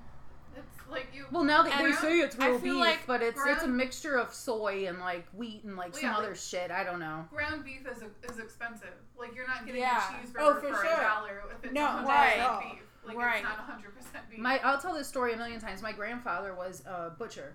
[0.58, 3.39] It's like you well, now that they say it's I real beef, like but it's
[3.45, 6.36] it's a mixture of soy and like wheat and like Well, some yeah, other like-
[6.38, 6.72] shit.
[6.72, 7.26] I don't know.
[7.32, 8.89] ground beef is is expensive.
[9.18, 10.00] Like you're not getting Yeah.
[10.00, 10.93] a cheeseburger Oh, for for, sure.
[10.93, 12.60] a dollar if it's No, 100% right.
[12.74, 12.82] beef.
[13.06, 13.36] Like Right.
[13.36, 14.39] it's not 100 percent beef.
[14.39, 15.82] My I'll tell this story a million times.
[15.84, 17.54] My grandfather was a butcher,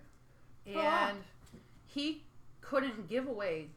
[0.65, 1.13] and wow.
[1.87, 2.23] he
[2.61, 3.71] couldn't give away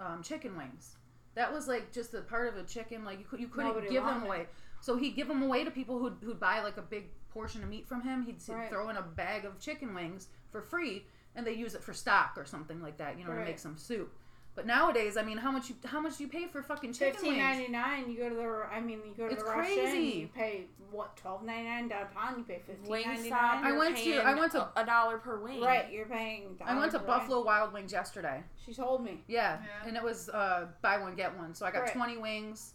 [0.00, 0.96] um, chicken wings.
[1.34, 3.04] That was like just a part of a chicken.
[3.04, 4.46] Like you, could, you couldn't Nobody give them away.
[4.80, 7.68] So he'd give them away to people who'd, who'd buy like a big portion of
[7.68, 8.22] meat from him.
[8.24, 8.68] He'd Right.
[8.68, 12.32] throw in a bag of chicken wings for free, and they use it for stock
[12.36, 13.18] or something like that.
[13.18, 14.14] You know, to make some soup.
[14.54, 17.14] But nowadays, I mean, how much you how much do you pay for fucking chicken
[17.14, 17.42] Fifteen wings?
[17.42, 18.10] ninety nine.
[18.10, 18.66] You go to the.
[18.70, 19.74] I mean, you go to It's the Russian.
[19.76, 19.98] crazy.
[20.20, 22.34] You pay what twelve ninety nine downtown.
[22.38, 23.64] You pay fifteen ninety Wingstop, nine.
[23.64, 25.62] I went to- I went to- a, a dollar per wing.
[25.62, 26.58] Right, you're paying.
[26.62, 28.42] I went to dollar per Buffalo Wild Wings yesterday.
[28.66, 29.22] She told me.
[29.26, 29.88] Yeah, Yeah.
[29.88, 31.54] and it was uh, buy one get one.
[31.54, 31.92] So I got Right.
[31.94, 32.74] twenty wings.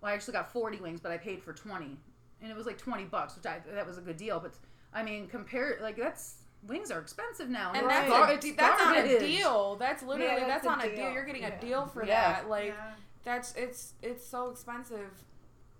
[0.00, 1.98] Well, I actually got forty wings, but I paid for twenty,
[2.40, 4.40] and it was like twenty bucks, which I that was a good deal.
[4.40, 4.54] But
[4.94, 6.36] I mean, compare like that's
[6.66, 8.08] wings are expensive now, And Right.
[8.08, 9.76] that's, a, it's that's on a deal.
[9.76, 10.96] That's literally Yeah, that's, that's a on a deal.
[11.06, 11.12] deal.
[11.12, 11.56] You're getting Yeah.
[11.56, 12.32] a deal for Yeah.
[12.32, 12.48] that.
[12.48, 12.94] Like yeah.
[13.24, 15.10] that's it's it's so expensive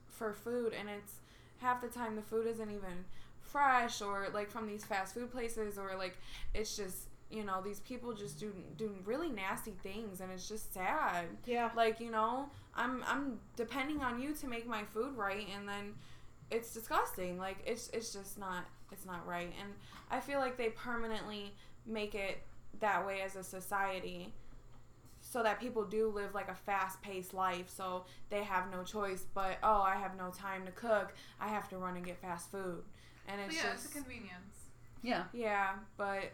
[0.08, 1.14] for food and it's
[1.58, 3.04] half the time the food isn't even
[3.40, 6.16] fresh or like from these fast food places or like
[6.54, 10.72] it's just you know these people just do do really nasty things and it's just
[10.74, 11.70] sad Yeah.
[11.76, 15.94] like you know i'm i'm depending on you to make my food right and then
[16.50, 19.72] it's disgusting like it's it's just not it's not right and
[20.10, 21.52] i feel like they permanently
[21.86, 22.42] make it
[22.80, 24.32] that way as a society
[25.20, 29.58] so that people do live like a fast-paced life so they have no choice but
[29.62, 32.82] oh i have no time to cook i have to run and get fast food
[33.28, 34.54] and But it's yeah, just it's a convenience.
[35.02, 36.32] Yeah, yeah but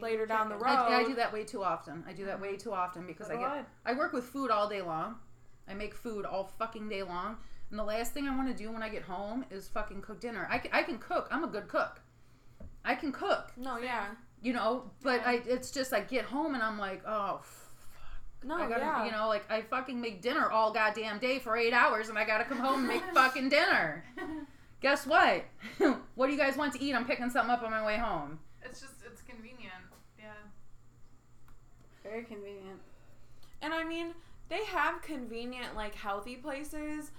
[0.00, 0.66] later down the road.
[0.66, 2.04] I, I do that way too often.
[2.06, 4.50] I do that way too often because So I do get I work with food
[4.50, 5.16] all day long.
[5.68, 7.38] I make food all fucking day long.
[7.70, 10.20] And the last thing I want to do when I get home is fucking cook
[10.20, 10.46] dinner.
[10.50, 11.28] I can, I can cook.
[11.30, 12.00] I'm a good cook.
[12.84, 14.06] I can cook, no, yeah,
[14.40, 15.30] you know, but Yeah.
[15.30, 18.44] I it's just I get home and I'm like, oh, Fuck.
[18.44, 19.04] no, I gotta, yeah.
[19.04, 22.24] you know, like I fucking make dinner all goddamn day for eight hours and I
[22.24, 24.04] gotta come home and make fucking dinner.
[24.80, 25.44] Guess what?
[26.14, 26.94] what do you guys want to eat?
[26.94, 28.38] I'm picking something up on my way home.
[28.62, 29.72] it's just it's convenient.
[30.16, 30.26] Yeah.
[32.04, 32.78] Very convenient.
[33.62, 34.14] And I mean,
[34.48, 37.10] they have convenient, like healthy places,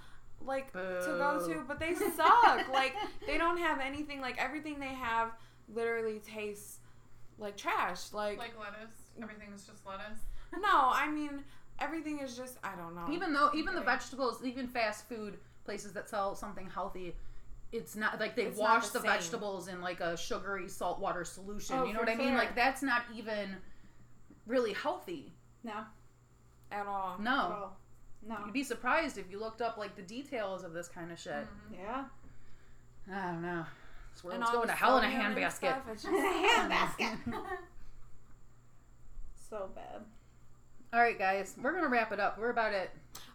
[0.44, 0.78] like to
[1.18, 2.68] go to, but they suck.
[2.72, 2.94] like
[3.26, 4.20] they don't have anything.
[4.20, 5.32] Like everything they have
[5.72, 6.78] literally tastes
[7.38, 8.12] like trash.
[8.12, 8.94] Like, Like lettuce.
[9.22, 10.18] Everything is just lettuce.
[10.60, 11.42] no, I mean
[11.80, 13.12] everything is just I don't know.
[13.12, 17.14] Even though, even the vegetables, even fast food places that sell something healthy,
[17.72, 21.76] it's not like they It's wash the the, vegetables in like a sugary saltwater solution.
[21.78, 22.34] Oh, you know for what I mean?
[22.34, 23.56] Like that's not even
[24.46, 25.32] really healthy.
[25.64, 25.84] No.
[26.70, 27.18] at all.
[27.18, 27.56] No.
[27.58, 27.70] Oh.
[28.26, 28.36] No.
[28.44, 31.32] You'd be surprised if you looked up like the details of this kind of shit.
[31.72, 31.78] Mhm.
[31.78, 32.04] Yeah.
[33.10, 33.64] I don't know.
[34.12, 35.52] This world's going to hell in a handbasket.
[35.52, 37.18] stuff, it's just- Handbasket.
[39.50, 40.02] so bad.
[40.92, 42.38] All right, guys, we're gonna wrap it up.
[42.38, 42.90] We're about at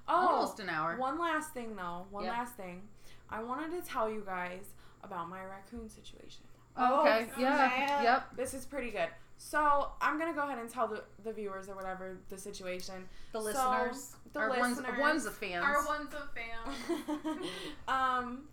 [0.08, 0.96] oh, almost an hour.
[0.98, 2.06] One last thing though.
[2.10, 2.32] One Yeah.
[2.32, 2.82] last thing.
[3.30, 4.66] I wanted to tell you guys
[5.04, 6.44] about my raccoon situation.
[6.76, 7.28] Oh, okay.
[7.38, 7.78] Oh, Yeah.
[7.78, 8.04] yeah.
[8.04, 8.36] Yep.
[8.38, 9.10] This is pretty good.
[9.38, 13.08] So I'm gonna go ahead and tell the, the viewers or whatever the situation.
[13.34, 14.16] The So, listeners.
[14.32, 15.66] the our ones, listeners ones of fans.
[15.66, 17.40] Our ones of fam.
[17.88, 18.44] um,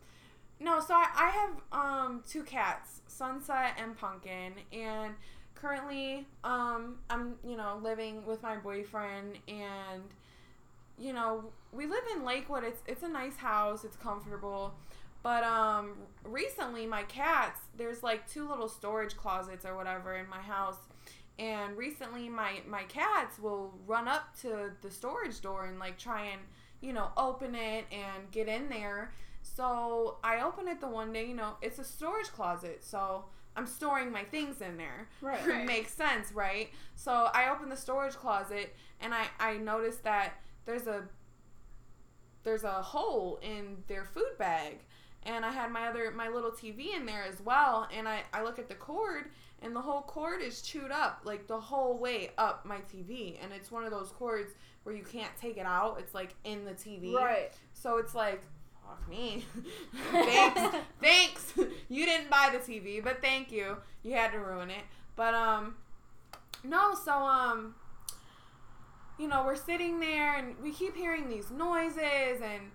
[0.59, 5.15] no, so I, I have um two cats, Sunset and Pumpkin, and
[5.55, 10.03] currently um I'm you know living with my boyfriend and
[10.99, 12.65] you know we live in Lakewood.
[12.65, 13.85] It's it's a nice house.
[13.85, 14.75] It's comfortable.
[15.23, 15.93] But um
[16.25, 20.79] recently my cats there's like two little storage closets or whatever in my house.
[21.39, 26.27] And recently my my cats will run up to the storage door and like try
[26.27, 26.41] and
[26.81, 29.13] you know open it and get in there.
[29.43, 33.25] So i open it the one day you know it's a storage closet so
[33.57, 35.09] i'm storing my things in there.
[35.21, 35.41] Right.
[35.47, 36.71] it makes sense right?
[36.95, 41.05] So i open the storage closet and i i noticed that there's a
[42.43, 44.79] there's a hole in their food bag
[45.25, 47.89] and i had my other my little tv in there as well.
[47.97, 49.27] And i i look at the cord
[49.63, 53.53] and the whole cord is chewed up like the whole way up my tv and
[53.53, 54.53] it's one of those cords
[54.85, 55.97] where you can't take it out.
[55.99, 57.53] It's like in the tv Right.
[57.75, 58.43] so it's like
[58.87, 59.45] fuck me.
[60.13, 60.77] Thanks.
[61.01, 61.53] Thanks.
[61.89, 63.77] You didn't buy the tv but thank you.
[64.03, 64.83] You had to ruin it.
[65.17, 65.75] But um
[66.65, 67.75] no so um
[69.19, 72.71] you know we're sitting there and we keep hearing these noises and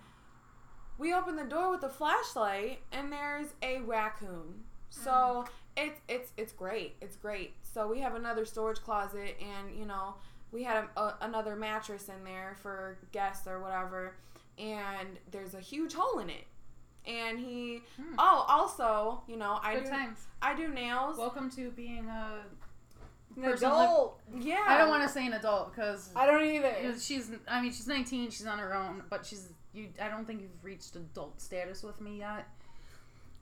[0.98, 6.54] we open the door with a flashlight and there's a raccoon so it's it's it's
[6.54, 10.16] great it's great so we have another storage closet and you know
[10.52, 14.16] we had a, a, another mattress in there for guests or whatever
[14.58, 16.46] and there's a huge hole in it
[17.06, 18.16] and he Hmm.
[18.18, 20.20] oh also you know i Good do times.
[20.42, 22.40] i do nails Welcome to being a.
[23.38, 24.22] An Person adult.
[24.40, 26.74] yeah I don't want to say an adult because I don't either.
[26.98, 27.30] she's.
[27.50, 28.32] I mean, she's 19.
[28.32, 29.50] She's on her own, but she's.
[29.76, 29.90] You.
[30.02, 32.48] I don't think you've reached adult status with me yet.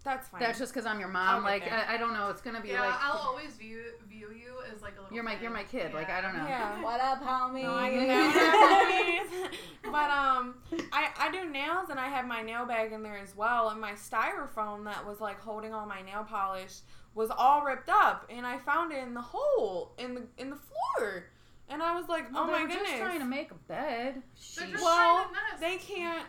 [0.03, 1.43] that's fine That's just because I'm your I'll mom.
[1.43, 1.63] Like.
[1.71, 2.29] I, I don't know.
[2.29, 5.13] It's gonna be yeah, like I'll always view view you as like a little.
[5.15, 5.41] you're my kid.
[5.43, 5.93] you're my kid.
[5.93, 6.45] Like I don't know.
[6.45, 7.63] yeah What up, homie?
[7.63, 9.51] No, I get that.
[9.83, 10.55] but um,
[10.91, 13.79] I I do nails and I have my nail bag in there as well, and
[13.79, 16.79] my styrofoam that was like holding all my nail polish
[17.15, 20.57] was all ripped up, and I found it in the hole in the in the
[20.57, 21.25] floor,
[21.69, 22.89] and I was like, Well, oh they my were goodness.
[22.89, 24.21] just trying to make a bed.
[24.57, 25.61] They're just well, trying to nest.
[25.61, 26.25] they can't.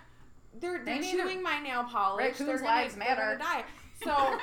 [0.61, 2.23] They're, They they're need chewing my nail polish.
[2.25, 3.39] Raccoons' they're gonna, lives they're matter.
[3.39, 3.65] die.
[4.03, 4.11] So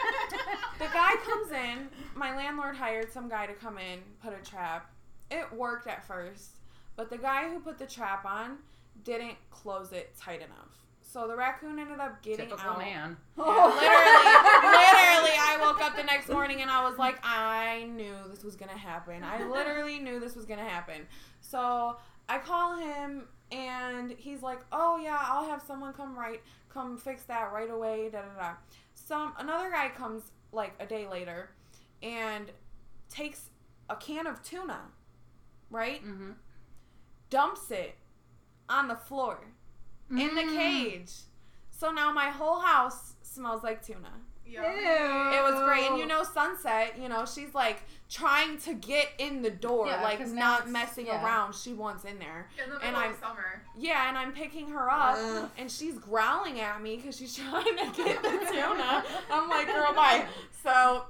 [0.80, 1.88] the guy comes in.
[2.16, 4.90] My landlord hired some guy to come in, put a trap.
[5.30, 6.58] It worked at first,
[6.98, 8.58] but the guy who put the trap on
[9.06, 10.68] didn't close it tight enough.
[11.02, 12.78] So the raccoon ended up getting Typical out.
[12.80, 13.18] man.
[13.38, 18.44] literally, literally, I woke up the next morning and I was like, I knew this
[18.44, 19.24] was gonna happen.
[19.24, 21.08] I literally knew this was gonna happen.
[21.42, 21.98] So
[22.30, 27.24] I call him and he's like, Oh yeah, I'll have someone come right, come fix
[27.24, 28.10] that right away.
[28.12, 28.54] Da da da.
[28.94, 31.50] Some another guy comes like a day later
[32.04, 32.52] and
[33.10, 33.50] takes
[33.90, 34.80] a can of tuna,
[35.70, 36.04] right?
[36.06, 36.32] Mm-hmm.
[37.30, 37.96] Dumps it
[38.70, 39.40] on the floor
[40.10, 40.36] in Mm.
[40.36, 41.12] the cage.
[41.70, 44.12] So now my whole house smells like tuna.
[44.52, 45.40] Yeah.
[45.40, 45.90] It was great.
[45.90, 50.02] And you know, Sunset, you know, she's like trying to get in the door, Yeah,
[50.04, 51.24] like 'cause now not messing yeah.
[51.24, 51.56] around.
[51.56, 52.50] She wants in there.
[52.64, 53.64] In the And I'm- of summer.
[53.78, 55.50] Yeah, and I'm picking her up, Ugh.
[55.58, 59.06] and she's growling at me because she's trying to get the tuna.
[59.32, 60.26] I'm like, girl, bye.
[60.64, 61.06] So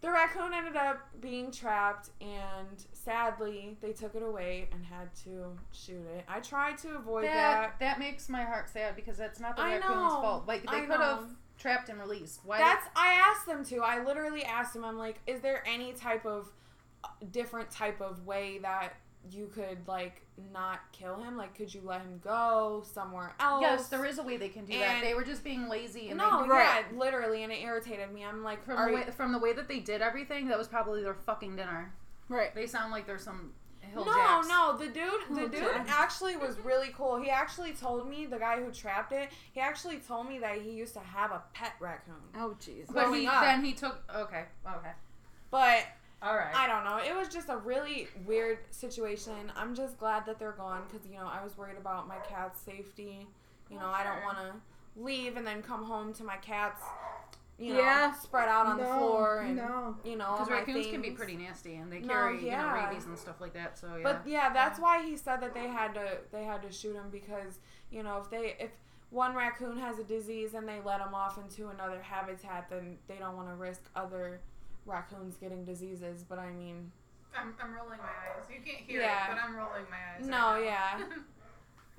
[0.00, 5.56] the raccoon ended up being trapped, and sadly, they took it away and had to
[5.72, 6.24] shoot it.
[6.28, 7.78] I tried to avoid that, that.
[7.80, 10.20] that makes my heart sad because that's not the I raccoon's know.
[10.20, 10.46] fault.
[10.48, 11.28] Like they could have know.
[11.58, 12.40] Trapped and released.
[12.44, 12.58] Why?
[12.58, 13.78] That's I asked them to.
[13.82, 14.84] I literally asked them.
[14.84, 16.48] I'm like, is there any type of
[17.04, 18.94] uh, different type of way that
[19.30, 21.36] you could like not kill him?
[21.36, 23.62] Like, could you let him go somewhere else?
[23.62, 25.00] yes, there is a way they can do that.
[25.02, 26.84] They were just being lazy and No, they, Right.
[26.92, 28.24] yeah, literally, and it irritated me.
[28.24, 30.68] I'm like, from the you- way from the way that they did everything, that was
[30.68, 31.92] probably their fucking dinner.
[32.28, 32.54] Right.
[32.54, 33.52] They sound like there's some
[33.92, 34.48] hill no, jacks.
[34.48, 34.96] no, the dude,
[35.30, 35.90] the Hill dude jacks.
[35.90, 37.20] actually was really cool.
[37.20, 40.70] He actually told me, the guy who trapped it, he actually told me that he
[40.70, 42.14] used to have a pet raccoon.
[42.36, 42.92] Oh jeez.
[42.92, 43.42] But he up.
[43.42, 44.92] then he took okay, okay.
[45.50, 45.84] But
[46.22, 46.54] All right.
[46.54, 46.98] I don't know.
[46.98, 49.52] It was just a really weird situation.
[49.56, 52.60] I'm just glad that they're gone because you know I was worried about my cat's
[52.60, 53.26] safety.
[53.70, 56.82] You know, I don't want to leave and then come home to my cats,
[57.58, 58.12] you know, Yeah.
[58.12, 59.96] spread out on the floor and no.
[60.04, 62.72] you know Because my raccoons can be pretty nasty and they No, carry you know
[62.72, 63.78] rabies and stuff like that.
[63.78, 64.02] So yeah.
[64.02, 67.08] But yeah, that's why he said that they had to they had to shoot him
[67.10, 68.70] because you know if they if
[69.10, 73.16] one raccoon has a disease and they let him off into another habitat, then they
[73.16, 74.40] don't want to risk other
[74.84, 76.24] raccoons getting diseases.
[76.28, 76.90] But I mean,
[77.34, 78.44] I'm, I'm rolling my eyes.
[78.50, 79.26] You can't hear Yeah.
[79.32, 80.26] it, but I'm rolling my eyes.
[80.28, 81.00] No, right yeah.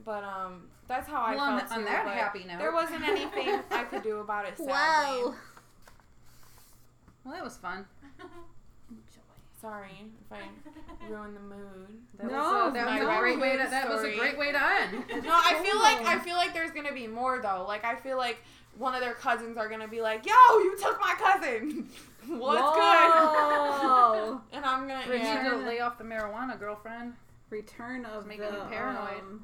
[0.06, 3.08] but um, that's how I Well, felt on too, that but happy note- there wasn't
[3.08, 4.58] anything I could do about it.
[4.58, 4.72] Sadly.
[4.72, 5.36] Wow.
[7.26, 7.86] well, that was fun.
[9.60, 9.90] Sorry
[10.30, 11.88] if I ruined the mood.
[12.20, 14.38] That No, was, uh, that was a great way to raccoon that was a great
[14.38, 15.04] way to end.
[15.26, 17.66] No, I feel like I feel like there's gonna be more though.
[17.68, 18.38] Like I feel like
[18.78, 21.90] one of their cousins are gonna be like, "Yo, you took my cousin.
[22.28, 24.40] What's Whoa.
[24.52, 27.14] good?" and I'm gonna You need to lay off the marijuana, girlfriend.
[27.50, 29.22] Return of Making the me paranoid.
[29.22, 29.44] um,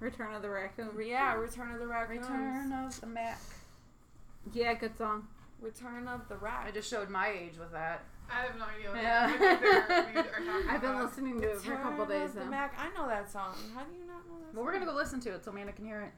[0.00, 0.90] Return of the Raccoon.
[1.04, 2.18] yeah, Return of the Raccoon.
[2.20, 3.38] Return of the Mack.
[4.52, 5.26] Yeah, good song.
[5.60, 6.68] Return of the Raccoon.
[6.68, 8.02] I just showed my age with that.
[8.30, 9.30] I have no idea what Yeah.
[9.30, 9.60] what they're-
[10.14, 11.04] we are talking I've been about.
[11.04, 12.50] listening to it for a couple Return days of the now.
[12.50, 12.74] Mack.
[12.78, 13.54] I know that song.
[13.74, 14.54] How do you not know that?
[14.54, 16.12] Well, we're gonna go listen to it so Amanda can hear it.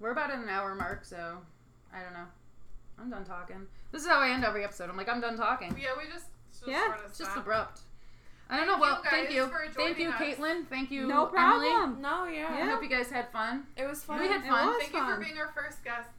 [0.00, 1.42] We're about at an hour mark, so
[1.92, 2.26] I don't know.
[2.98, 3.66] I'm done talking.
[3.92, 4.88] This is how I end every episode.
[4.90, 5.76] I'm like, I'm done talking.
[5.78, 7.80] Yeah, we just, just Yeah, sort of It's just abrupt.
[8.48, 8.80] I don't Thank know.
[8.80, 10.20] Well, you thank you, for thank you, us.
[10.20, 10.66] Katlyn.
[10.68, 11.32] Thank you, No Emily.
[11.32, 12.00] problem.
[12.00, 12.46] No, yeah.
[12.50, 12.70] I Yeah.
[12.70, 13.66] hope you guys had fun.
[13.76, 14.20] It was fun.
[14.20, 14.66] We had It fun.
[14.68, 16.12] was Thank you for being our first guests.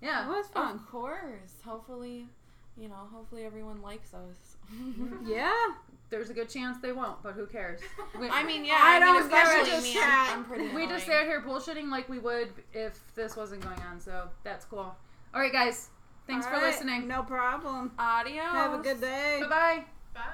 [0.00, 0.24] Yeah.
[0.24, 0.76] It was fun.
[0.76, 1.60] Of course.
[1.64, 2.28] Hopefully,
[2.76, 4.56] you know, hopefully everyone likes us.
[4.72, 5.26] Mm-hmm.
[5.30, 5.52] Yeah.
[6.10, 7.80] There's a good chance they won't, but who cares?
[8.18, 8.78] We, I mean, yeah.
[8.80, 9.92] I I, don't mean, give a especially me.
[9.94, 10.04] shit.
[10.06, 10.64] I'm, I'm pretty.
[10.68, 11.20] we just annoying.
[11.22, 13.98] sat here bullshitting like we would if this wasn't going on.
[14.00, 14.94] So that's cool.
[15.34, 15.88] All right, guys.
[16.26, 17.08] Thanks All for right, listening.
[17.08, 17.92] No problem.
[17.98, 18.44] Adios.
[18.52, 19.38] Have a good day.
[19.42, 20.24] Bye bye.